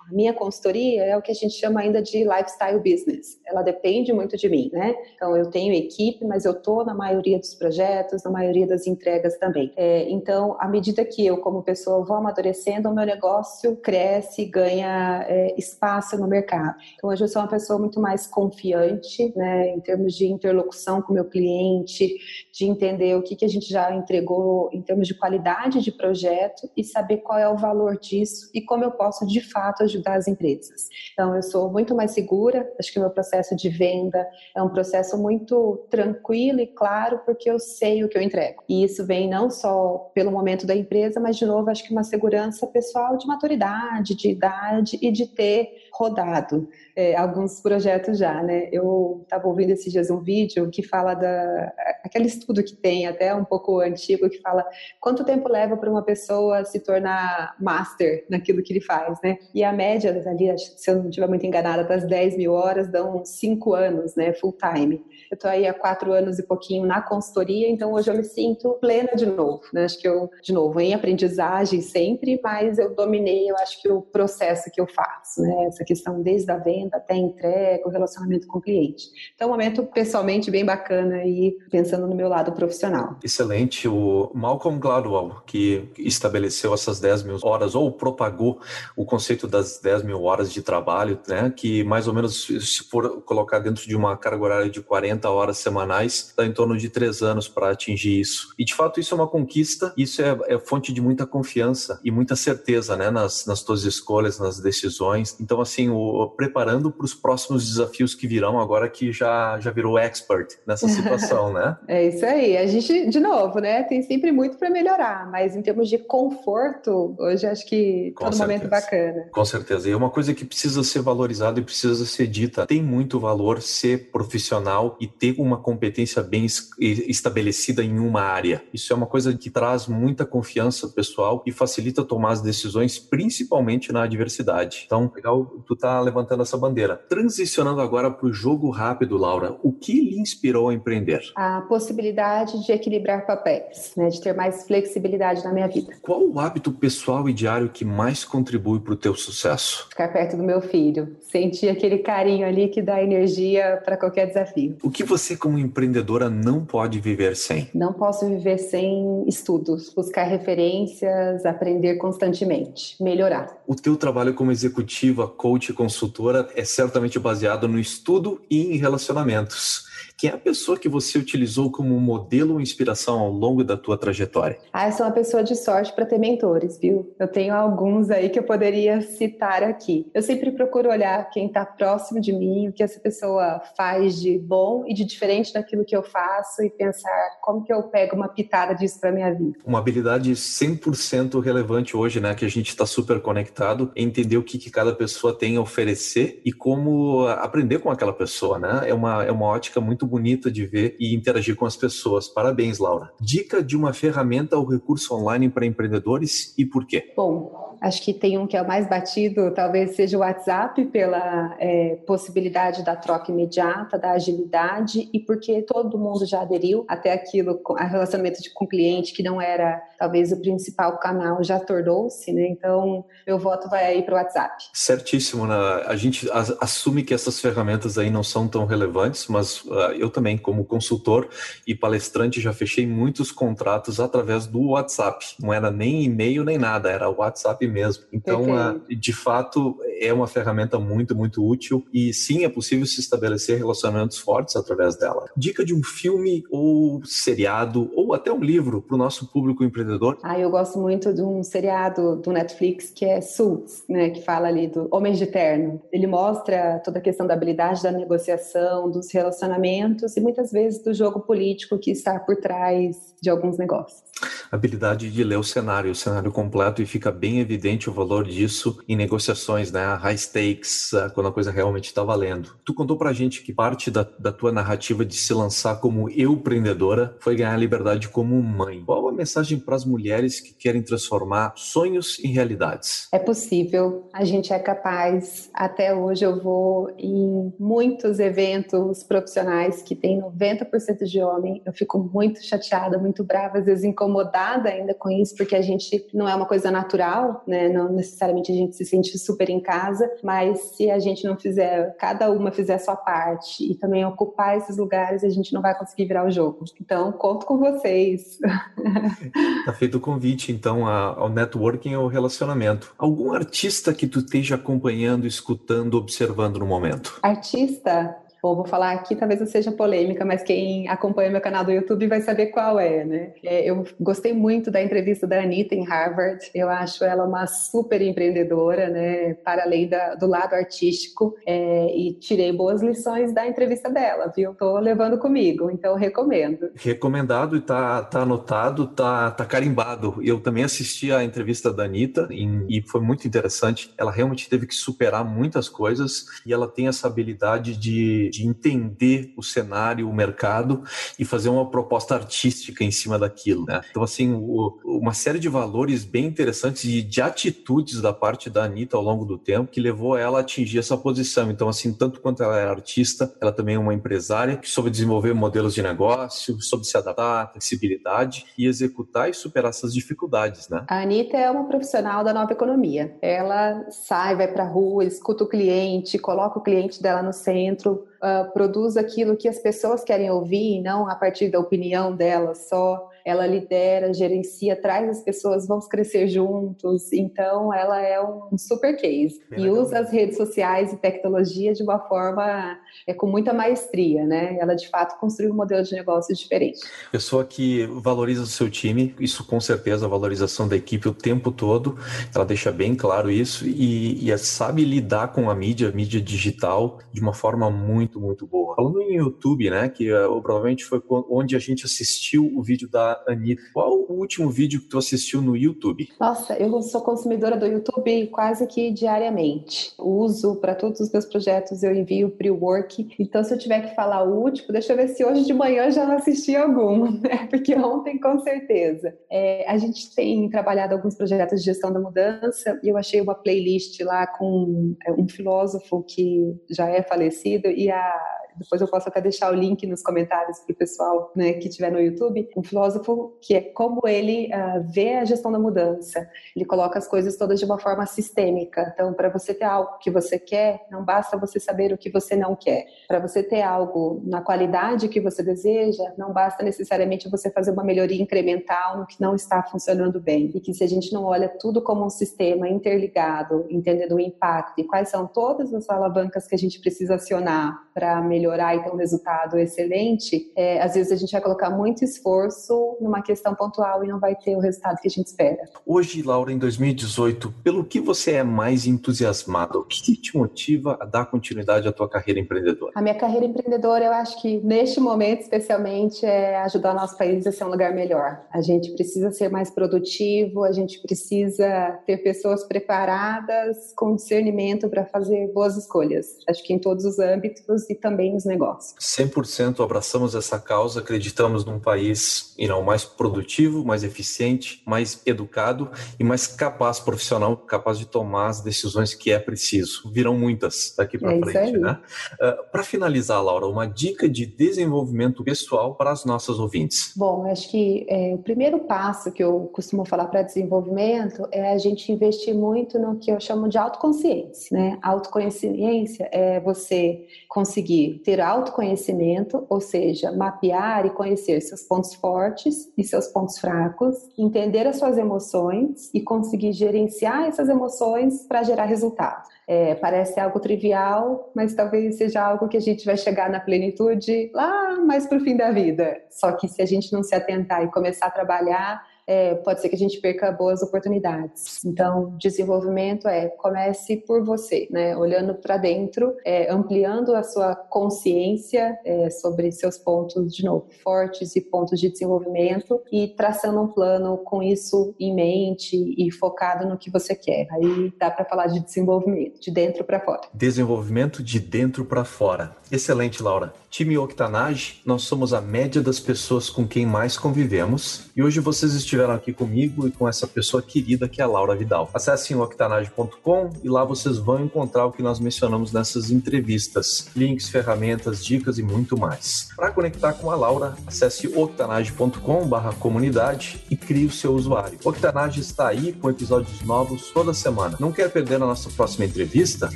A 0.09 0.13
minha 0.13 0.33
consultoria 0.33 1.05
é 1.05 1.17
o 1.17 1.21
que 1.21 1.31
a 1.31 1.35
gente 1.35 1.53
chama 1.53 1.79
ainda 1.79 2.01
de 2.01 2.25
lifestyle 2.25 2.79
business. 2.79 3.39
Ela 3.45 3.61
depende 3.61 4.11
muito 4.11 4.35
de 4.35 4.49
mim, 4.49 4.69
né? 4.73 4.93
Então 5.15 5.37
eu 5.37 5.49
tenho 5.49 5.73
equipe, 5.73 6.25
mas 6.25 6.43
eu 6.43 6.53
tô 6.53 6.83
na 6.83 6.93
maioria 6.93 7.39
dos 7.39 7.53
projetos, 7.53 8.08
na 8.23 8.31
maioria 8.31 8.67
das 8.67 8.87
entregas 8.87 9.37
também. 9.37 9.71
É, 9.75 10.09
então, 10.09 10.55
à 10.59 10.67
medida 10.67 11.03
que 11.05 11.25
eu 11.25 11.37
como 11.37 11.63
pessoa 11.63 12.03
vou 12.03 12.17
amadurecendo, 12.17 12.89
o 12.89 12.95
meu 12.95 13.05
negócio 13.05 13.75
cresce, 13.77 14.45
ganha 14.45 15.25
é, 15.27 15.55
espaço 15.57 16.17
no 16.17 16.27
mercado. 16.27 16.75
Então 16.95 17.09
hoje 17.09 17.23
eu 17.23 17.27
sou 17.27 17.41
uma 17.41 17.47
pessoa 17.47 17.79
muito 17.79 17.99
mais 17.99 18.27
confiante, 18.27 19.33
né? 19.35 19.69
Em 19.69 19.79
termos 19.79 20.13
de 20.15 20.27
interlocução 20.27 21.01
com 21.01 21.11
o 21.11 21.15
meu 21.15 21.25
cliente, 21.25 22.15
de 22.51 22.65
entender 22.65 23.15
o 23.15 23.21
que, 23.21 23.35
que 23.35 23.45
a 23.45 23.49
gente 23.49 23.69
já 23.69 23.93
entregou 23.93 24.69
em 24.71 24.81
termos 24.81 25.07
de 25.07 25.13
qualidade 25.13 25.81
de 25.81 25.91
projeto 25.91 26.69
e 26.75 26.83
saber 26.83 27.17
qual 27.17 27.39
é 27.39 27.47
o 27.49 27.57
valor 27.57 27.97
disso 27.97 28.49
e 28.53 28.61
como 28.61 28.83
eu 28.83 28.91
posso 28.91 29.25
de 29.25 29.41
fato 29.41 29.83
ajudar 29.83 30.15
as 30.15 30.27
empresas. 30.27 30.87
Então, 31.13 31.35
eu 31.35 31.43
sou 31.43 31.71
muito 31.71 31.95
mais 31.95 32.11
segura, 32.11 32.71
acho 32.79 32.91
que 32.91 32.99
o 32.99 33.01
meu 33.01 33.11
processo 33.11 33.55
de 33.55 33.69
venda 33.69 34.27
é 34.55 34.61
um 34.61 34.69
processo 34.69 35.17
muito 35.17 35.87
tranquilo 35.89 36.59
e 36.59 36.67
claro, 36.67 37.19
porque 37.25 37.49
eu 37.49 37.59
sei 37.59 37.98
o 38.03 38.09
que 38.09 38.17
eu 38.17 38.21
entrego. 38.21 38.63
E 38.67 38.83
isso 38.83 39.05
vem 39.05 39.29
não 39.29 39.49
só 39.49 40.11
pelo 40.13 40.31
momento 40.31 40.65
da 40.65 40.75
empresa, 40.75 41.19
mas 41.19 41.37
de 41.37 41.45
novo, 41.45 41.69
acho 41.69 41.83
que 41.83 41.91
uma 41.91 42.03
segurança 42.03 42.67
pessoal 42.67 43.17
de 43.17 43.27
maturidade, 43.27 44.15
de 44.15 44.29
idade 44.29 44.97
e 45.01 45.11
de 45.11 45.25
ter 45.25 45.88
rodado 45.99 46.69
é, 46.95 47.13
alguns 47.15 47.59
projetos 47.59 48.17
já, 48.17 48.41
né? 48.41 48.69
Eu 48.71 49.19
estava 49.23 49.47
ouvindo 49.47 49.71
esses 49.71 49.91
dias 49.91 50.09
um 50.09 50.19
vídeo 50.19 50.69
que 50.69 50.81
fala 50.81 51.13
da 51.13 51.73
aquele 52.03 52.27
estudo 52.27 52.63
que 52.63 52.73
tem 52.73 53.05
até 53.05 53.35
um 53.35 53.43
pouco 53.43 53.79
antigo 53.79 54.29
que 54.29 54.39
fala 54.39 54.65
quanto 54.99 55.25
tempo 55.25 55.49
leva 55.49 55.75
para 55.75 55.89
uma 55.89 56.01
pessoa 56.01 56.63
se 56.63 56.79
tornar 56.79 57.55
master 57.59 58.25
naquilo 58.29 58.63
que 58.63 58.71
ele 58.71 58.81
faz, 58.81 59.19
né? 59.21 59.37
E 59.53 59.63
a 59.63 59.73
média 59.73 60.11
ali, 60.25 60.57
se 60.57 60.89
eu 60.89 60.95
não 60.97 61.09
estiver 61.09 61.27
muito 61.27 61.45
enganada, 61.45 61.83
das 61.83 62.05
10 62.05 62.37
mil 62.37 62.53
horas 62.53 62.87
dão 62.87 63.23
5 63.25 63.73
anos, 63.73 64.15
né? 64.15 64.33
Full 64.33 64.53
time. 64.53 65.03
Eu 65.29 65.35
estou 65.35 65.51
aí 65.51 65.67
há 65.67 65.73
quatro 65.73 66.13
anos 66.13 66.39
e 66.39 66.43
pouquinho 66.43 66.85
na 66.85 67.01
consultoria, 67.01 67.69
então 67.69 67.93
hoje 67.93 68.09
eu 68.09 68.15
me 68.15 68.23
sinto 68.23 68.73
plena 68.81 69.11
de 69.15 69.25
novo, 69.25 69.63
né? 69.73 69.83
Acho 69.83 69.99
que 69.99 70.07
eu, 70.07 70.29
de 70.41 70.53
novo, 70.53 70.79
em 70.79 70.93
aprendizagem 70.93 71.81
sempre, 71.81 72.39
mas 72.43 72.77
eu 72.77 72.95
dominei, 72.95 73.49
eu 73.49 73.55
acho 73.57 73.81
que 73.81 73.89
o 73.89 74.01
processo 74.01 74.71
que 74.71 74.79
eu 74.79 74.87
faço, 74.87 75.41
né? 75.41 75.65
Essa 75.65 75.83
questão 75.89 76.21
desde 76.21 76.51
a 76.51 76.57
venda 76.57 76.97
até 76.97 77.15
a 77.15 77.17
entrega, 77.17 77.87
o 77.87 77.89
relacionamento 77.89 78.45
com 78.45 78.59
o 78.59 78.61
cliente. 78.61 79.09
Então, 79.33 79.47
um 79.47 79.51
momento 79.51 79.83
pessoalmente 79.83 80.51
bem 80.51 80.63
bacana 80.63 81.25
e 81.25 81.57
pensando 81.71 82.05
no 82.05 82.13
meu 82.13 82.29
lado 82.29 82.51
profissional. 82.51 83.17
Excelente. 83.23 83.87
O 83.87 84.29
Malcolm 84.35 84.79
Gladwell, 84.79 85.41
que 85.47 85.89
estabeleceu 85.97 86.75
essas 86.75 86.99
10 86.99 87.23
mil 87.23 87.39
horas, 87.41 87.73
ou 87.73 87.91
propagou 87.91 88.59
o 88.95 89.03
conceito 89.03 89.47
das 89.47 89.79
10 89.79 90.03
mil 90.03 90.21
horas 90.21 90.53
de 90.53 90.61
trabalho, 90.61 91.19
né? 91.27 91.51
Que 91.55 91.83
mais 91.83 92.07
ou 92.07 92.13
menos, 92.13 92.45
se 92.45 92.83
for 92.83 93.21
colocar 93.23 93.57
dentro 93.57 93.87
de 93.87 93.95
uma 93.95 94.15
carga 94.15 94.43
horária 94.43 94.69
de 94.69 94.81
40 94.81 95.27
horas 95.27 95.57
semanais, 95.57 96.31
dá 96.37 96.45
em 96.45 96.53
torno 96.53 96.77
de 96.77 96.87
três 96.89 97.23
anos 97.23 97.47
para 97.47 97.71
atingir 97.71 98.19
isso. 98.19 98.53
E 98.59 98.63
de 98.63 98.75
fato, 98.75 98.99
isso 98.99 99.15
é 99.15 99.17
uma 99.17 99.27
conquista, 99.27 99.91
isso 99.97 100.21
é, 100.21 100.37
é 100.49 100.59
fonte 100.59 100.93
de 100.93 101.01
muita 101.01 101.25
confiança 101.25 101.99
e 102.03 102.11
muita 102.11 102.35
certeza, 102.35 102.95
né? 102.95 103.09
Nas, 103.09 103.47
nas 103.47 103.63
tuas 103.63 103.83
escolhas, 103.85 104.37
nas 104.37 104.59
decisões. 104.59 105.35
Então, 105.39 105.59
assim, 105.59 105.78
assim, 105.79 105.89
o, 105.89 106.27
preparando 106.35 106.91
para 106.91 107.05
os 107.05 107.13
próximos 107.13 107.65
desafios 107.65 108.13
que 108.13 108.27
virão 108.27 108.59
agora 108.59 108.89
que 108.89 109.11
já, 109.11 109.59
já 109.59 109.71
virou 109.71 109.97
expert 109.97 110.57
nessa 110.67 110.87
situação, 110.89 111.53
né? 111.53 111.77
É 111.87 112.07
isso 112.07 112.25
aí. 112.25 112.57
A 112.57 112.67
gente, 112.67 113.09
de 113.09 113.19
novo, 113.19 113.59
né, 113.59 113.83
tem 113.83 114.01
sempre 114.01 114.31
muito 114.31 114.57
para 114.57 114.69
melhorar, 114.69 115.29
mas 115.31 115.55
em 115.55 115.61
termos 115.61 115.89
de 115.89 115.97
conforto, 115.97 117.15
hoje 117.17 117.45
acho 117.45 117.65
que 117.65 118.13
todo 118.17 118.33
certeza. 118.33 118.43
momento 118.43 118.69
bacana. 118.69 119.27
Com 119.31 119.45
certeza. 119.45 119.89
E 119.89 119.91
é 119.91 119.95
uma 119.95 120.09
coisa 120.09 120.33
que 120.33 120.43
precisa 120.43 120.83
ser 120.83 121.01
valorizada 121.01 121.59
e 121.59 121.63
precisa 121.63 122.05
ser 122.05 122.27
dita. 122.27 122.65
Tem 122.65 122.81
muito 122.81 123.19
valor 123.19 123.61
ser 123.61 124.11
profissional 124.11 124.97
e 124.99 125.07
ter 125.07 125.35
uma 125.37 125.57
competência 125.57 126.21
bem 126.21 126.45
estabelecida 126.79 127.83
em 127.83 127.99
uma 127.99 128.21
área. 128.21 128.63
Isso 128.73 128.91
é 128.91 128.95
uma 128.95 129.05
coisa 129.05 129.35
que 129.35 129.49
traz 129.49 129.87
muita 129.87 130.25
confiança 130.25 130.87
pessoal 130.87 131.43
e 131.45 131.51
facilita 131.51 132.03
tomar 132.03 132.31
as 132.31 132.41
decisões, 132.41 132.99
principalmente 132.99 133.91
na 133.91 134.03
adversidade. 134.03 134.83
Então, 134.85 135.11
legal, 135.13 135.58
tu 135.65 135.75
tá 135.75 135.99
levantando 135.99 136.43
essa 136.43 136.57
bandeira. 136.57 136.95
Transicionando 137.09 137.81
agora 137.81 138.09
para 138.11 138.27
o 138.27 138.33
jogo 138.33 138.69
rápido, 138.69 139.17
Laura, 139.17 139.57
o 139.63 139.71
que 139.71 139.93
lhe 139.93 140.19
inspirou 140.19 140.69
a 140.69 140.73
empreender? 140.73 141.21
A 141.35 141.61
possibilidade 141.61 142.65
de 142.65 142.71
equilibrar 142.71 143.25
papéis, 143.25 143.93
né, 143.95 144.09
de 144.09 144.21
ter 144.21 144.33
mais 144.33 144.65
flexibilidade 144.65 145.43
na 145.43 145.53
minha 145.53 145.67
vida. 145.67 145.93
Qual 146.01 146.21
o 146.27 146.39
hábito 146.39 146.71
pessoal 146.71 147.29
e 147.29 147.33
diário 147.33 147.69
que 147.69 147.85
mais 147.85 148.23
contribui 148.23 148.79
para 148.79 148.93
o 148.93 148.97
teu 148.97 149.15
sucesso? 149.15 149.87
Ficar 149.89 150.07
perto 150.09 150.37
do 150.37 150.43
meu 150.43 150.61
filho, 150.61 151.15
sentir 151.21 151.69
aquele 151.69 151.99
carinho 151.99 152.47
ali 152.47 152.67
que 152.69 152.81
dá 152.81 153.01
energia 153.01 153.81
para 153.83 153.97
qualquer 153.97 154.27
desafio. 154.27 154.77
O 154.83 154.89
que 154.89 155.03
você, 155.03 155.35
como 155.35 155.57
empreendedora, 155.57 156.29
não 156.29 156.65
pode 156.65 156.99
viver 156.99 157.35
sem? 157.35 157.69
Não 157.73 157.93
posso 157.93 158.27
viver 158.27 158.57
sem 158.57 159.23
estudos, 159.27 159.93
buscar 159.93 160.23
referências, 160.23 161.45
aprender 161.45 161.95
constantemente, 161.95 162.95
melhorar. 163.01 163.57
O 163.67 163.75
teu 163.75 163.95
trabalho 163.95 164.33
como 164.33 164.51
executiva, 164.51 165.27
coach 165.49 165.73
consultora 165.73 166.47
é 166.55 166.63
certamente 166.63 167.17
baseado 167.17 167.67
no 167.67 167.79
estudo 167.79 168.39
e 168.51 168.75
em 168.75 168.77
relacionamentos. 168.77 169.88
Quem 170.17 170.29
é 170.29 170.33
a 170.33 170.37
pessoa 170.37 170.77
que 170.77 170.89
você 170.89 171.17
utilizou 171.17 171.71
como 171.71 171.99
modelo 171.99 172.55
ou 172.55 172.61
inspiração 172.61 173.19
ao 173.19 173.31
longo 173.31 173.63
da 173.63 173.77
tua 173.77 173.97
trajetória? 173.97 174.57
Ah, 174.71 174.87
eu 174.87 174.91
sou 174.91 175.05
uma 175.05 175.11
pessoa 175.11 175.43
de 175.43 175.55
sorte 175.55 175.93
para 175.93 176.05
ter 176.05 176.17
mentores, 176.17 176.77
viu? 176.77 177.13
Eu 177.19 177.27
tenho 177.27 177.53
alguns 177.53 178.09
aí 178.09 178.29
que 178.29 178.39
eu 178.39 178.43
poderia 178.43 179.01
citar 179.01 179.63
aqui. 179.63 180.09
Eu 180.13 180.21
sempre 180.21 180.51
procuro 180.51 180.89
olhar 180.89 181.29
quem 181.29 181.47
está 181.47 181.65
próximo 181.65 182.19
de 182.19 182.31
mim, 182.31 182.67
o 182.67 182.73
que 182.73 182.83
essa 182.83 182.99
pessoa 182.99 183.61
faz 183.75 184.19
de 184.19 184.37
bom 184.37 184.83
e 184.87 184.93
de 184.93 185.03
diferente 185.05 185.53
daquilo 185.53 185.85
que 185.85 185.95
eu 185.95 186.03
faço 186.03 186.63
e 186.63 186.69
pensar 186.69 187.37
como 187.41 187.63
que 187.63 187.73
eu 187.73 187.83
pego 187.83 188.15
uma 188.15 188.27
pitada 188.27 188.73
disso 188.73 188.99
para 188.99 189.11
minha 189.11 189.33
vida. 189.33 189.57
Uma 189.65 189.79
habilidade 189.79 190.31
100% 190.31 191.41
relevante 191.41 191.95
hoje, 191.95 192.19
né, 192.19 192.33
que 192.35 192.45
a 192.45 192.49
gente 192.49 192.69
está 192.69 192.85
super 192.85 193.21
conectado, 193.21 193.91
é 193.95 194.01
entender 194.01 194.37
o 194.37 194.43
que, 194.43 194.57
que 194.57 194.69
cada 194.69 194.93
pessoa 194.93 195.33
tem 195.33 195.57
a 195.57 195.61
oferecer 195.61 196.41
e 196.45 196.51
como 196.51 197.27
aprender 197.27 197.79
com 197.79 197.89
aquela 197.89 198.13
pessoa, 198.13 198.59
né? 198.59 198.83
É 198.85 198.93
uma, 198.93 199.23
é 199.23 199.31
uma 199.31 199.45
ótica 199.45 199.79
muito 199.79 199.88
bonita 200.05 200.51
de 200.51 200.65
ver 200.65 200.95
e 200.99 201.15
interagir 201.15 201.55
com 201.55 201.65
as 201.65 201.75
pessoas. 201.75 202.27
Parabéns, 202.27 202.79
Laura. 202.79 203.11
Dica 203.19 203.63
de 203.63 203.75
uma 203.75 203.93
ferramenta 203.93 204.57
ou 204.57 204.65
recurso 204.65 205.13
online 205.15 205.49
para 205.49 205.65
empreendedores 205.65 206.53
e 206.57 206.65
por 206.65 206.85
quê? 206.85 207.13
Bom, 207.15 207.69
Acho 207.81 208.01
que 208.01 208.13
tem 208.13 208.37
um 208.37 208.45
que 208.45 208.57
é 208.57 208.61
o 208.61 208.67
mais 208.67 208.87
batido, 208.89 209.51
talvez 209.53 209.95
seja 209.95 210.17
o 210.17 210.19
WhatsApp, 210.19 210.83
pela 210.87 211.55
é, 211.59 211.95
possibilidade 212.05 212.83
da 212.83 212.95
troca 212.95 213.31
imediata, 213.31 213.97
da 213.97 214.11
agilidade 214.11 215.09
e 215.13 215.19
porque 215.19 215.61
todo 215.61 215.97
mundo 215.97 216.25
já 216.25 216.41
aderiu 216.41 216.83
até 216.87 217.13
aquilo, 217.13 217.61
a 217.77 217.85
relacionamento 217.85 218.39
com 218.53 218.65
o 218.65 218.67
cliente, 218.67 219.13
que 219.13 219.23
não 219.23 219.41
era 219.41 219.81
talvez 219.97 220.31
o 220.31 220.41
principal 220.41 220.97
canal, 220.97 221.43
já 221.43 221.59
tornou-se, 221.59 222.31
né? 222.33 222.47
Então, 222.49 223.05
meu 223.25 223.39
voto 223.39 223.69
vai 223.69 223.85
aí 223.85 224.03
para 224.03 224.13
o 224.13 224.17
WhatsApp. 224.17 224.65
Certíssimo, 224.73 225.47
né? 225.47 225.55
A 225.85 225.95
gente 225.95 226.27
assume 226.59 227.03
que 227.03 227.13
essas 227.13 227.39
ferramentas 227.39 227.97
aí 227.97 228.09
não 228.09 228.23
são 228.23 228.47
tão 228.47 228.65
relevantes, 228.65 229.27
mas 229.27 229.63
uh, 229.65 229.78
eu 229.97 230.09
também, 230.09 230.37
como 230.37 230.65
consultor 230.65 231.29
e 231.65 231.75
palestrante, 231.75 232.41
já 232.41 232.53
fechei 232.53 232.85
muitos 232.85 233.31
contratos 233.31 233.99
através 233.99 234.45
do 234.45 234.69
WhatsApp. 234.69 235.25
Não 235.39 235.53
era 235.53 235.71
nem 235.71 236.03
e-mail 236.03 236.43
nem 236.43 236.57
nada, 236.57 236.89
era 236.89 237.09
o 237.09 237.17
WhatsApp 237.17 237.65
mesmo. 237.67 238.03
Então, 238.11 238.81
de 238.89 239.13
fato, 239.13 239.77
é 239.99 240.13
uma 240.13 240.27
ferramenta 240.27 240.79
muito, 240.79 241.15
muito 241.15 241.45
útil 241.45 241.85
e 241.93 242.13
sim, 242.13 242.43
é 242.45 242.49
possível 242.49 242.85
se 242.85 242.99
estabelecer 242.99 243.57
relacionamentos 243.57 244.17
fortes 244.17 244.55
através 244.55 244.95
dela. 244.95 245.25
Dica 245.35 245.63
de 245.63 245.73
um 245.73 245.83
filme 245.83 246.43
ou 246.49 247.03
seriado 247.05 247.91
ou 247.95 248.13
até 248.13 248.31
um 248.31 248.39
livro 248.39 248.81
para 248.81 248.95
o 248.95 248.97
nosso 248.97 249.27
público 249.31 249.63
empreendedor? 249.63 250.17
Ah, 250.23 250.39
eu 250.39 250.49
gosto 250.49 250.79
muito 250.79 251.13
de 251.13 251.21
um 251.21 251.43
seriado 251.43 252.17
do 252.17 252.31
Netflix 252.31 252.91
que 252.91 253.05
é 253.05 253.21
Suits, 253.21 253.83
né, 253.87 254.09
que 254.09 254.21
fala 254.21 254.47
ali 254.47 254.67
do 254.67 254.87
Homens 254.91 255.17
de 255.17 255.27
Terno. 255.27 255.81
Ele 255.91 256.07
mostra 256.07 256.79
toda 256.83 256.99
a 256.99 257.01
questão 257.01 257.27
da 257.27 257.33
habilidade 257.33 257.83
da 257.83 257.91
negociação, 257.91 258.89
dos 258.89 259.11
relacionamentos 259.11 259.68
e 260.17 260.21
muitas 260.21 260.51
vezes 260.51 260.83
do 260.83 260.93
jogo 260.93 261.19
político 261.19 261.77
que 261.77 261.91
está 261.91 262.19
por 262.19 262.35
trás 262.37 263.15
de 263.21 263.29
alguns 263.29 263.57
negócios. 263.57 264.09
Habilidade 264.51 265.09
de 265.11 265.23
ler 265.23 265.37
o 265.37 265.43
cenário, 265.43 265.91
o 265.91 265.95
cenário 265.95 266.31
completo 266.31 266.81
e 266.81 266.85
fica 266.85 267.11
bem 267.11 267.39
evidente 267.39 267.89
o 267.89 267.93
valor 267.93 268.25
disso 268.25 268.79
em 268.87 268.95
negociações, 268.95 269.71
né? 269.71 269.85
High 269.95 270.17
stakes, 270.17 270.93
ah, 270.93 271.09
quando 271.09 271.27
a 271.27 271.31
coisa 271.31 271.51
realmente 271.51 271.85
está 271.85 272.03
valendo. 272.03 272.55
Tu 272.65 272.73
contou 272.73 272.97
pra 272.97 273.13
gente 273.13 273.41
que 273.43 273.53
parte 273.53 273.91
da, 273.91 274.07
da 274.17 274.31
tua 274.31 274.51
narrativa 274.51 275.05
de 275.05 275.15
se 275.15 275.33
lançar 275.33 275.79
como 275.79 276.09
eu 276.09 276.33
empreendedora 276.33 277.15
foi 277.19 277.35
ganhar 277.35 277.55
liberdade 277.57 278.09
como 278.09 278.41
mãe. 278.41 278.83
Qual 278.83 279.07
a 279.07 279.11
mensagem 279.11 279.59
para 279.59 279.75
as 279.75 279.85
mulheres 279.85 280.39
que 280.39 280.53
querem 280.53 280.81
transformar 280.81 281.53
sonhos 281.55 282.19
em 282.23 282.29
realidades? 282.29 283.07
É 283.11 283.19
possível, 283.19 284.09
a 284.13 284.25
gente 284.25 284.51
é 284.51 284.59
capaz. 284.59 285.49
Até 285.53 285.93
hoje 285.93 286.25
eu 286.25 286.41
vou 286.41 286.91
em 286.97 287.53
muitos 287.59 288.19
eventos 288.19 289.03
profissionais 289.03 289.58
que 289.83 289.95
tem 289.95 290.21
90% 290.21 291.03
de 291.03 291.21
homem. 291.21 291.61
Eu 291.65 291.73
fico 291.73 291.99
muito 291.99 292.43
chateada, 292.43 292.97
muito 292.97 293.23
brava, 293.23 293.59
às 293.59 293.65
vezes 293.65 293.83
incomodada 293.83 294.69
ainda 294.69 294.93
com 294.93 295.09
isso, 295.09 295.35
porque 295.35 295.55
a 295.55 295.61
gente 295.61 296.07
não 296.13 296.27
é 296.27 296.35
uma 296.35 296.45
coisa 296.45 296.71
natural, 296.71 297.43
né? 297.47 297.69
Não 297.69 297.91
necessariamente 297.91 298.51
a 298.51 298.55
gente 298.55 298.75
se 298.75 298.85
sente 298.85 299.17
super 299.17 299.49
em 299.49 299.59
casa, 299.59 300.09
mas 300.23 300.59
se 300.75 300.89
a 300.89 300.99
gente 300.99 301.25
não 301.25 301.37
fizer, 301.37 301.95
cada 301.97 302.31
uma 302.31 302.51
fizer 302.51 302.75
a 302.75 302.79
sua 302.79 302.95
parte 302.95 303.69
e 303.69 303.75
também 303.75 304.05
ocupar 304.05 304.57
esses 304.57 304.77
lugares, 304.77 305.23
a 305.23 305.29
gente 305.29 305.53
não 305.53 305.61
vai 305.61 305.77
conseguir 305.77 306.05
virar 306.05 306.25
o 306.25 306.31
jogo. 306.31 306.65
Então, 306.79 307.11
conto 307.11 307.45
com 307.45 307.57
vocês. 307.57 308.37
Tá 309.65 309.73
feito 309.73 309.97
o 309.97 309.99
convite, 309.99 310.51
então, 310.51 310.87
ao 310.87 311.29
networking 311.29 311.91
e 311.91 311.93
ao 311.93 312.07
relacionamento. 312.07 312.93
Algum 312.97 313.33
artista 313.33 313.93
que 313.93 314.07
tu 314.07 314.19
esteja 314.19 314.55
acompanhando, 314.55 315.27
escutando, 315.27 315.95
observando 315.95 316.59
no 316.59 316.65
momento? 316.65 317.19
Artista? 317.21 318.15
Vou 318.41 318.65
falar 318.65 318.93
aqui, 318.93 319.15
talvez 319.15 319.39
não 319.39 319.47
seja 319.47 319.71
polêmica, 319.71 320.23
mas 320.23 320.41
quem 320.43 320.87
acompanha 320.87 321.29
meu 321.29 321.41
canal 321.41 321.63
do 321.63 321.71
YouTube 321.71 322.07
vai 322.07 322.21
saber 322.21 322.47
qual 322.47 322.79
é, 322.79 323.03
né? 323.03 323.33
É, 323.43 323.69
eu 323.69 323.85
gostei 323.99 324.33
muito 324.33 324.71
da 324.71 324.81
entrevista 324.81 325.27
da 325.27 325.41
Anitta 325.41 325.75
em 325.75 325.83
Harvard. 325.83 326.49
Eu 326.55 326.69
acho 326.69 327.03
ela 327.03 327.25
uma 327.25 327.45
super 327.47 328.01
empreendedora, 328.01 328.89
né? 328.89 329.33
Para 329.35 329.63
além 329.63 329.87
da, 329.87 330.15
do 330.15 330.25
lado 330.25 330.53
artístico. 330.53 331.35
É, 331.45 331.95
e 331.95 332.13
tirei 332.13 332.51
boas 332.53 332.81
lições 332.81 333.33
da 333.33 333.47
entrevista 333.47 333.89
dela, 333.89 334.31
viu? 334.35 334.53
Tô 334.53 334.79
levando 334.79 335.17
comigo, 335.17 335.69
então 335.69 335.95
recomendo. 335.95 336.69
Recomendado 336.75 337.57
e 337.57 337.61
tá, 337.61 338.01
tá 338.03 338.21
anotado, 338.21 338.87
tá, 338.87 339.31
tá 339.31 339.45
carimbado. 339.45 340.15
Eu 340.21 340.39
também 340.39 340.63
assisti 340.63 341.11
a 341.11 341.23
entrevista 341.23 341.73
da 341.73 341.83
Anitta 341.83 342.27
em, 342.31 342.65
e 342.69 342.81
foi 342.81 343.01
muito 343.01 343.27
interessante. 343.27 343.93
Ela 343.97 344.11
realmente 344.11 344.49
teve 344.49 344.65
que 344.65 344.75
superar 344.75 345.25
muitas 345.25 345.67
coisas 345.67 346.25
e 346.45 346.53
ela 346.53 346.67
tem 346.67 346.87
essa 346.87 347.07
habilidade 347.07 347.75
de 347.77 348.28
de, 348.29 348.47
entender 348.47 349.33
o 349.37 349.43
cenário, 349.43 350.09
o 350.09 350.13
mercado 350.13 350.83
e 351.17 351.25
fazer 351.25 351.49
uma 351.49 351.69
proposta 351.69 352.15
artística 352.15 352.83
em 352.83 352.91
cima 352.91 353.19
daquilo. 353.19 353.65
Né? 353.65 353.81
Então, 353.89 354.03
assim, 354.03 354.33
o, 354.33 354.79
uma 354.85 355.13
série 355.13 355.39
de 355.39 355.49
valores 355.49 356.03
bem 356.03 356.25
interessantes 356.25 356.83
e 356.83 357.01
de 357.01 357.21
atitudes 357.21 358.01
da 358.01 358.13
parte 358.13 358.49
da 358.49 358.63
Anitta 358.63 358.97
ao 358.97 359.03
longo 359.03 359.25
do 359.25 359.37
tempo 359.37 359.71
que 359.71 359.79
levou 359.79 360.17
ela 360.17 360.39
a 360.39 360.41
atingir 360.41 360.79
essa 360.79 360.97
posição. 360.97 361.51
Então, 361.51 361.69
assim, 361.69 361.93
tanto 361.93 362.21
quanto 362.21 362.43
ela 362.43 362.57
é 362.57 362.67
artista, 362.67 363.33
ela 363.41 363.51
também 363.51 363.75
é 363.75 363.79
uma 363.79 363.93
empresária 363.93 364.57
que 364.57 364.69
soube 364.69 364.89
desenvolver 364.89 365.33
modelos 365.33 365.73
de 365.73 365.81
negócio, 365.81 366.59
soube 366.61 366.85
se 366.85 366.97
adaptar, 366.97 367.51
flexibilidade 367.51 368.45
e 368.57 368.65
executar 368.65 369.29
e 369.29 369.33
superar 369.33 369.69
essas 369.69 369.93
dificuldades, 369.93 370.69
né? 370.69 370.85
A 370.87 371.01
Anitta 371.01 371.37
é 371.37 371.49
uma 371.49 371.65
profissional 371.65 372.23
da 372.23 372.33
nova 372.33 372.51
economia. 372.51 373.15
Ela 373.21 373.85
sai, 373.89 374.35
vai 374.35 374.47
para 374.47 374.63
a 374.63 374.67
rua, 374.67 375.03
escuta 375.03 375.43
o 375.43 375.47
cliente, 375.47 376.17
coloca 376.17 376.59
o 376.59 376.61
cliente 376.61 377.01
dela 377.01 377.21
no 377.21 377.33
centro, 377.33 378.07
uh, 378.21 378.51
produz 378.51 378.97
aquilo 378.97 379.37
que 379.37 379.47
as 379.47 379.59
pessoas 379.59 380.03
querem 380.03 380.29
ouvir, 380.29 380.81
não 380.81 381.09
a 381.09 381.15
partir 381.15 381.49
da 381.49 381.59
opinião 381.59 382.15
delas 382.15 382.69
só 382.69 383.09
ela 383.29 383.45
lidera, 383.45 384.13
gerencia, 384.13 384.75
traz 384.75 385.09
as 385.09 385.21
pessoas, 385.21 385.67
vamos 385.67 385.87
crescer 385.87 386.27
juntos. 386.27 387.11
Então, 387.13 387.73
ela 387.73 388.01
é 388.01 388.19
um 388.21 388.57
super 388.57 388.95
case 388.95 389.39
Bem 389.49 389.59
e 389.59 389.63
legal. 389.63 389.83
usa 389.83 389.99
as 389.99 390.11
redes 390.11 390.35
sociais 390.37 390.91
e 390.91 390.97
tecnologia 390.97 391.73
de 391.73 391.83
uma 391.83 391.99
forma 391.99 392.77
é, 393.05 393.13
com 393.13 393.27
muita 393.27 393.53
maestria, 393.53 394.25
né? 394.25 394.57
Ela 394.59 394.75
de 394.75 394.87
fato 394.87 395.19
construiu 395.19 395.51
um 395.51 395.55
modelo 395.55 395.83
de 395.83 395.93
negócio 395.93 396.35
diferente. 396.35 396.79
Pessoa 397.11 397.45
que 397.45 397.85
valoriza 398.01 398.41
o 398.41 398.47
seu 398.47 398.69
time, 398.69 399.15
isso 399.19 399.45
com 399.45 399.59
certeza 399.59 400.05
a 400.05 400.09
valorização 400.09 400.67
da 400.67 400.75
equipe 400.75 401.07
o 401.07 401.13
tempo 401.13 401.51
todo. 401.51 401.97
Ela 402.33 402.45
deixa 402.45 402.71
bem 402.71 402.95
claro 402.95 403.29
isso 403.29 403.67
e, 403.67 404.27
e 404.27 404.37
sabe 404.39 404.83
lidar 404.83 405.33
com 405.33 405.49
a 405.49 405.55
mídia, 405.55 405.89
a 405.89 405.91
mídia 405.91 406.21
digital, 406.21 406.99
de 407.11 407.21
uma 407.21 407.33
forma 407.33 407.69
muito, 407.69 408.08
muito 408.17 408.47
boa. 408.47 408.75
Falando 408.75 409.01
em 409.01 409.15
YouTube, 409.15 409.69
né? 409.69 409.89
Que 409.89 410.09
uh, 410.09 410.41
provavelmente 410.41 410.85
foi 410.85 411.01
onde 411.29 411.53
a 411.53 411.59
gente 411.59 411.85
assistiu 411.85 412.49
o 412.55 412.63
vídeo 412.63 412.89
da 412.89 413.21
Anitta. 413.27 413.61
Qual 413.73 413.91
o 413.91 414.13
último 414.13 414.49
vídeo 414.49 414.79
que 414.79 414.87
tu 414.87 414.97
assistiu 414.97 415.41
no 415.41 415.57
YouTube? 415.57 416.07
Nossa, 416.17 416.53
eu 416.53 416.81
sou 416.81 417.01
consumidora 417.01 417.57
do 417.57 417.65
YouTube 417.65 418.27
quase 418.27 418.65
que 418.67 418.89
diariamente. 418.91 419.93
Uso 419.99 420.55
para 420.55 420.73
todos 420.73 421.01
os 421.01 421.11
meus 421.11 421.25
projetos, 421.25 421.83
eu 421.83 421.93
envio 421.93 422.29
pre-work. 422.29 423.15
Então, 423.19 423.43
se 423.43 423.53
eu 423.53 423.57
tiver 423.57 423.81
que 423.81 423.95
falar 423.95 424.23
o 424.23 424.41
último, 424.41 424.71
deixa 424.71 424.93
eu 424.93 424.97
ver 424.97 425.09
se 425.09 425.25
hoje 425.25 425.45
de 425.45 425.53
manhã 425.53 425.91
já 425.91 426.13
assisti 426.15 426.55
algum, 426.55 427.11
né? 427.19 427.47
Porque 427.49 427.75
ontem, 427.75 428.17
com 428.19 428.39
certeza. 428.39 429.13
É, 429.29 429.69
a 429.69 429.77
gente 429.77 430.15
tem 430.15 430.49
trabalhado 430.49 430.93
alguns 430.93 431.15
projetos 431.15 431.59
de 431.59 431.65
gestão 431.65 431.91
da 431.91 431.99
mudança 431.99 432.79
e 432.83 432.89
eu 432.89 432.97
achei 432.97 433.19
uma 433.19 433.35
playlist 433.35 433.99
lá 434.01 434.27
com 434.27 434.95
é, 435.05 435.11
um 435.11 435.27
filósofo 435.27 436.03
que 436.03 436.55
já 436.69 436.87
é 436.87 437.01
falecido 437.01 437.67
e 437.67 437.89
a 437.89 437.98
a 437.99 438.38
depois 438.59 438.81
eu 438.81 438.87
posso 438.87 439.07
até 439.07 439.21
deixar 439.21 439.51
o 439.51 439.55
link 439.55 439.87
nos 439.87 440.03
comentários 440.03 440.59
para 440.59 440.73
o 440.73 440.75
pessoal 440.75 441.31
né, 441.35 441.53
que 441.53 441.69
estiver 441.69 441.91
no 441.91 441.99
YouTube, 441.99 442.49
um 442.55 442.63
filósofo 442.63 443.37
que 443.41 443.55
é 443.55 443.61
como 443.61 444.05
ele 444.07 444.47
uh, 444.53 444.83
vê 444.91 445.15
a 445.15 445.25
gestão 445.25 445.51
da 445.51 445.57
mudança. 445.57 446.29
Ele 446.55 446.65
coloca 446.65 446.99
as 446.99 447.07
coisas 447.07 447.37
todas 447.37 447.57
de 447.59 447.65
uma 447.65 447.79
forma 447.79 448.05
sistêmica. 448.05 448.91
Então, 448.93 449.13
para 449.13 449.29
você 449.29 449.53
ter 449.53 449.63
algo 449.63 449.97
que 449.99 450.11
você 450.11 450.37
quer, 450.37 450.85
não 450.91 451.03
basta 451.03 451.37
você 451.37 451.59
saber 451.59 451.93
o 451.93 451.97
que 451.97 452.11
você 452.11 452.35
não 452.35 452.55
quer. 452.55 452.85
Para 453.07 453.19
você 453.19 453.41
ter 453.41 453.61
algo 453.61 454.21
na 454.25 454.41
qualidade 454.41 455.07
que 455.07 455.21
você 455.21 455.41
deseja, 455.41 456.03
não 456.17 456.33
basta 456.33 456.61
necessariamente 456.61 457.29
você 457.29 457.49
fazer 457.49 457.71
uma 457.71 457.83
melhoria 457.83 458.21
incremental 458.21 458.97
no 458.97 459.07
que 459.07 459.21
não 459.21 459.35
está 459.35 459.63
funcionando 459.63 460.19
bem. 460.19 460.51
E 460.53 460.59
que 460.59 460.73
se 460.73 460.83
a 460.83 460.87
gente 460.87 461.13
não 461.13 461.23
olha 461.23 461.47
tudo 461.47 461.81
como 461.81 462.05
um 462.05 462.09
sistema 462.09 462.67
interligado, 462.67 463.65
entendendo 463.69 464.15
o 464.15 464.19
impacto 464.19 464.79
e 464.79 464.83
quais 464.83 465.07
são 465.09 465.25
todas 465.25 465.73
as 465.73 465.89
alavancas 465.89 466.45
que 466.45 466.55
a 466.55 466.57
gente 466.57 466.79
precisa 466.81 467.15
acionar 467.15 467.79
para 467.93 468.21
melhorar 468.21 468.48
e 468.75 468.83
ter 468.83 468.91
um 468.91 468.97
resultado 468.97 469.57
excelente, 469.57 470.51
é, 470.55 470.81
às 470.81 470.93
vezes 470.93 471.11
a 471.11 471.15
gente 471.15 471.31
vai 471.31 471.41
colocar 471.41 471.69
muito 471.69 472.03
esforço 472.03 472.97
numa 473.01 473.21
questão 473.21 473.55
pontual 473.55 474.03
e 474.03 474.07
não 474.07 474.19
vai 474.19 474.35
ter 474.35 474.55
o 474.55 474.59
resultado 474.59 474.97
que 474.99 475.07
a 475.07 475.11
gente 475.11 475.27
espera. 475.27 475.63
Hoje, 475.85 476.21
Laura, 476.21 476.51
em 476.51 476.57
2018, 476.57 477.53
pelo 477.63 477.83
que 477.83 477.99
você 477.99 478.33
é 478.33 478.43
mais 478.43 478.85
entusiasmada? 478.85 479.77
O 479.77 479.83
que 479.83 480.15
te 480.15 480.37
motiva 480.37 480.97
a 480.99 481.05
dar 481.05 481.25
continuidade 481.25 481.87
à 481.87 481.91
tua 481.91 482.09
carreira 482.09 482.39
empreendedora? 482.39 482.91
A 482.95 483.01
minha 483.01 483.15
carreira 483.15 483.45
empreendedora, 483.45 484.05
eu 484.05 484.11
acho 484.11 484.41
que 484.41 484.59
neste 484.59 484.99
momento, 484.99 485.41
especialmente, 485.41 486.25
é 486.25 486.57
ajudar 486.61 486.91
o 486.91 486.95
nosso 486.95 487.17
país 487.17 487.45
a 487.45 487.51
ser 487.51 487.63
um 487.63 487.69
lugar 487.69 487.93
melhor. 487.93 488.41
A 488.51 488.61
gente 488.61 488.91
precisa 488.91 489.31
ser 489.31 489.49
mais 489.49 489.69
produtivo, 489.69 490.63
a 490.63 490.71
gente 490.71 491.01
precisa 491.01 491.99
ter 492.05 492.17
pessoas 492.17 492.63
preparadas 492.63 493.93
com 493.95 494.15
discernimento 494.15 494.89
para 494.89 495.05
fazer 495.05 495.51
boas 495.53 495.77
escolhas. 495.77 496.37
Acho 496.47 496.63
que 496.63 496.73
em 496.73 496.79
todos 496.79 497.05
os 497.05 497.19
âmbitos 497.19 497.89
e 497.89 497.95
também 497.95 498.35
nos 498.39 498.45
negócios. 498.45 498.95
100% 498.99 499.83
abraçamos 499.83 500.33
essa 500.33 500.57
causa, 500.57 501.01
acreditamos 501.01 501.65
num 501.65 501.79
país 501.79 502.53
you 502.57 502.67
know, 502.67 502.81
mais 502.81 503.03
produtivo, 503.03 503.83
mais 503.83 504.03
eficiente, 504.03 504.81
mais 504.85 505.21
educado 505.25 505.89
e 506.19 506.23
mais 506.23 506.47
capaz 506.47 506.99
profissional, 506.99 507.57
capaz 507.57 507.99
de 507.99 508.05
tomar 508.05 508.47
as 508.47 508.61
decisões 508.61 509.13
que 509.13 509.31
é 509.31 509.39
preciso. 509.39 510.09
Virão 510.11 510.37
muitas 510.37 510.93
daqui 510.97 511.17
para 511.17 511.33
é 511.33 511.39
frente, 511.39 511.77
né? 511.77 511.99
Uh, 512.33 512.45
ah, 512.45 512.63
para 512.71 512.83
finalizar, 512.83 513.43
Laura, 513.43 513.67
uma 513.67 513.85
dica 513.85 514.27
de 514.27 514.45
desenvolvimento 514.45 515.43
pessoal 515.43 515.95
para 515.95 516.11
as 516.11 516.25
nossas 516.25 516.59
ouvintes. 516.59 517.13
Bom, 517.15 517.45
acho 517.45 517.69
que 517.69 518.05
é, 518.09 518.33
o 518.33 518.37
primeiro 518.37 518.79
passo 518.79 519.31
que 519.31 519.43
eu 519.43 519.69
costumo 519.73 520.05
falar 520.05 520.25
para 520.25 520.41
desenvolvimento 520.41 521.47
é 521.51 521.71
a 521.71 521.77
gente 521.77 522.11
investir 522.11 522.53
muito 522.53 522.97
no 522.97 523.17
que 523.17 523.31
eu 523.31 523.39
chamo 523.39 523.67
de 523.67 523.77
autoconsciência, 523.77 524.77
né? 524.77 524.97
Autoconsciência 525.01 526.29
é 526.31 526.59
você 526.59 527.25
conseguir 527.47 528.21
ter 528.29 528.41
autoconhecimento, 528.41 529.65
ou 529.67 529.81
seja, 529.81 530.31
mapear 530.31 531.03
e 531.03 531.09
conhecer 531.09 531.59
seus 531.61 531.81
pontos 531.81 532.13
fortes 532.13 532.93
e 532.95 533.03
seus 533.03 533.25
pontos 533.25 533.57
fracos, 533.57 534.15
entender 534.37 534.85
as 534.85 534.97
suas 534.97 535.17
emoções 535.17 536.11
e 536.13 536.21
conseguir 536.21 536.71
gerenciar 536.73 537.47
essas 537.47 537.67
emoções 537.67 538.45
para 538.45 538.61
gerar 538.61 538.85
resultado. 538.85 539.47
É, 539.67 539.95
parece 539.95 540.39
algo 540.39 540.59
trivial, 540.59 541.51
mas 541.55 541.73
talvez 541.73 542.17
seja 542.17 542.43
algo 542.45 542.67
que 542.67 542.77
a 542.77 542.79
gente 542.79 543.03
vai 543.03 543.17
chegar 543.17 543.49
na 543.49 543.59
plenitude 543.59 544.51
lá 544.53 544.97
mais 544.97 545.25
para 545.25 545.39
o 545.39 545.41
fim 545.41 545.57
da 545.57 545.71
vida. 545.71 546.15
Só 546.29 546.51
que 546.51 546.67
se 546.67 546.83
a 546.83 546.85
gente 546.85 547.11
não 547.11 547.23
se 547.23 547.33
atentar 547.33 547.83
e 547.83 547.87
começar 547.91 548.27
a 548.27 548.31
trabalhar 548.31 549.03
é, 549.29 549.53
pode 549.53 549.79
ser 549.79 549.89
que 549.89 549.95
a 549.95 549.99
gente 549.99 550.19
perca 550.19 550.51
boas 550.51 550.81
oportunidades. 550.81 551.85
Então, 551.85 552.35
desenvolvimento 552.39 553.27
é 553.27 553.47
comece 553.47 554.17
por 554.17 554.43
você, 554.43 554.87
né? 554.89 555.15
Olhando 555.15 555.53
para 555.53 555.77
dentro, 555.77 556.35
é, 556.43 556.73
ampliando 556.73 557.35
a 557.35 557.43
sua 557.43 557.75
consciência 557.75 558.97
é, 559.05 559.29
sobre 559.29 559.71
seus 559.71 559.99
pontos, 559.99 560.55
de 560.55 560.65
novo, 560.65 560.87
fortes 561.03 561.55
e 561.55 561.61
pontos 561.61 561.99
de 561.99 562.09
desenvolvimento 562.09 562.99
e 563.11 563.27
traçando 563.27 563.79
um 563.79 563.87
plano 563.87 564.35
com 564.39 564.63
isso 564.63 565.13
em 565.19 565.35
mente 565.35 565.95
e 566.17 566.31
focado 566.31 566.89
no 566.89 566.97
que 566.97 567.11
você 567.11 567.35
quer. 567.35 567.67
Aí 567.69 568.11
dá 568.17 568.31
para 568.31 568.45
falar 568.45 568.65
de 568.65 568.79
desenvolvimento, 568.79 569.61
de 569.61 569.69
dentro 569.69 570.03
para 570.03 570.19
fora. 570.19 570.41
Desenvolvimento 570.55 571.43
de 571.43 571.59
dentro 571.59 572.03
para 572.03 572.25
fora. 572.25 572.75
Excelente, 572.91 573.43
Laura. 573.43 573.71
Time 573.89 574.17
Octanage, 574.17 575.01
nós 575.05 575.21
somos 575.23 575.53
a 575.53 575.61
média 575.61 576.01
das 576.01 576.19
pessoas 576.19 576.69
com 576.69 576.85
quem 576.87 577.05
mais 577.05 577.37
convivemos 577.37 578.23
e 578.35 578.41
hoje 578.41 578.59
vocês 578.59 578.93
estiveram 578.93 579.33
aqui 579.33 579.53
comigo 579.53 580.07
e 580.07 580.11
com 580.11 580.27
essa 580.27 580.47
pessoa 580.47 580.81
querida 580.81 581.27
que 581.27 581.41
é 581.41 581.43
a 581.43 581.47
Laura 581.47 581.75
Vidal. 581.75 582.09
Acessem 582.13 582.57
octanage.com 582.57 583.71
e 583.83 583.89
lá 583.89 584.03
vocês 584.03 584.37
vão 584.37 584.63
encontrar 584.63 585.05
o 585.05 585.11
que 585.11 585.23
nós 585.23 585.39
mencionamos 585.39 585.91
nessas 585.91 586.31
entrevistas: 586.31 587.27
links, 587.35 587.69
ferramentas, 587.69 588.45
dicas 588.45 588.79
e 588.79 588.83
muito 588.83 589.17
mais. 589.17 589.69
Para 589.75 589.91
conectar 589.91 590.33
com 590.33 590.51
a 590.51 590.55
Laura, 590.55 590.95
acesse 591.05 591.47
octanage.com/comunidade 591.47 593.83
e 593.89 593.97
crie 593.97 594.25
o 594.25 594.31
seu 594.31 594.53
usuário. 594.53 594.99
Octanage 595.03 595.61
está 595.61 595.87
aí 595.87 596.13
com 596.13 596.29
episódios 596.29 596.81
novos 596.81 597.31
toda 597.31 597.53
semana. 597.53 597.97
Não 597.99 598.11
quer 598.11 598.31
perder 598.31 598.55
a 598.55 598.59
nossa 598.59 598.89
próxima 598.91 599.25
entrevista? 599.25 599.89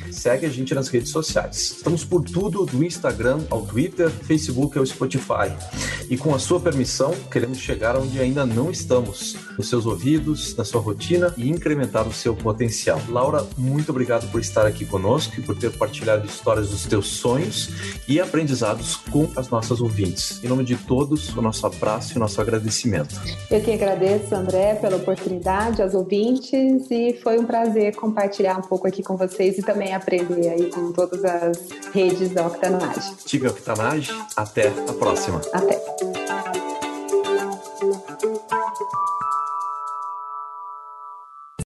Segue 0.12 0.46
a 0.46 0.50
gente 0.50 0.76
nas 0.76 0.90
redes 0.90 1.12
sociais. 1.12 1.76
Estamos 1.78 2.04
por 2.04 2.24
tudo 2.24 2.66
do 2.66 2.83
Instagram 2.84 3.40
ao 3.50 3.62
Twitter 3.62 4.10
Facebook 4.10 4.78
ou 4.78 4.86
Spotify. 4.86 5.52
E 6.10 6.18
com 6.18 6.36
a 6.36 6.40
sua 6.40 6.60
permissão, 6.60 7.14
queremos 7.32 7.58
chegar 7.58 7.98
onde 7.98 8.20
ainda 8.20 8.46
não 8.46 8.70
estamos, 8.70 9.36
nos 9.58 9.70
seus 9.70 9.86
ouvidos, 9.86 10.56
na 10.56 10.64
sua 10.64 10.82
rotina 10.82 11.34
e 11.38 11.50
incrementar 11.50 12.08
o 12.08 12.14
seu 12.14 12.36
potencial. 12.36 13.02
Laura, 13.10 13.46
muito 13.58 13.90
obrigado 13.90 14.30
por 14.32 14.42
estar 14.42 14.66
aqui 14.66 14.86
conosco 14.86 15.40
e 15.40 15.42
por 15.42 15.58
ter 15.58 15.72
partilhado 15.72 16.26
histórias 16.26 16.70
dos 16.70 16.86
teus 16.86 17.08
sonhos 17.08 17.70
e 18.08 18.20
aprendizados 18.20 18.96
com 18.96 19.30
as 19.36 19.50
nossas 19.50 19.82
ouvintes. 19.82 20.44
Em 20.44 20.48
nome 20.48 20.64
de 20.64 20.76
todos, 20.76 21.36
o 21.36 21.42
nosso 21.42 21.66
abraço 21.66 22.14
e 22.14 22.18
o 22.18 22.20
nosso 22.20 22.40
agradecimento. 22.42 23.16
Eu 23.50 23.62
que 23.62 23.72
agradeço, 23.72 24.36
André, 24.36 24.76
pela 24.76 24.98
oportunidade, 24.98 25.82
aos 25.82 25.94
ouvintes, 25.94 26.90
e 26.92 27.14
foi 27.24 27.40
um 27.40 27.46
prazer 27.46 27.96
compartilhar 27.96 28.58
um 28.58 28.62
pouco 28.62 28.88
aqui 28.88 29.02
com 29.02 29.16
vocês 29.16 29.58
e 29.58 29.62
também 29.62 29.94
aprender 29.94 30.50
aí 30.50 30.70
com 30.70 30.92
todas 30.92 31.24
as 31.24 31.70
redes 31.94 32.30
da 32.30 32.46
Octanage. 32.78 33.16
Tiga 33.26 33.50
Octanage, 33.50 34.12
até 34.36 34.68
a 34.68 34.94
próxima. 34.94 35.42
Até. 35.54 36.23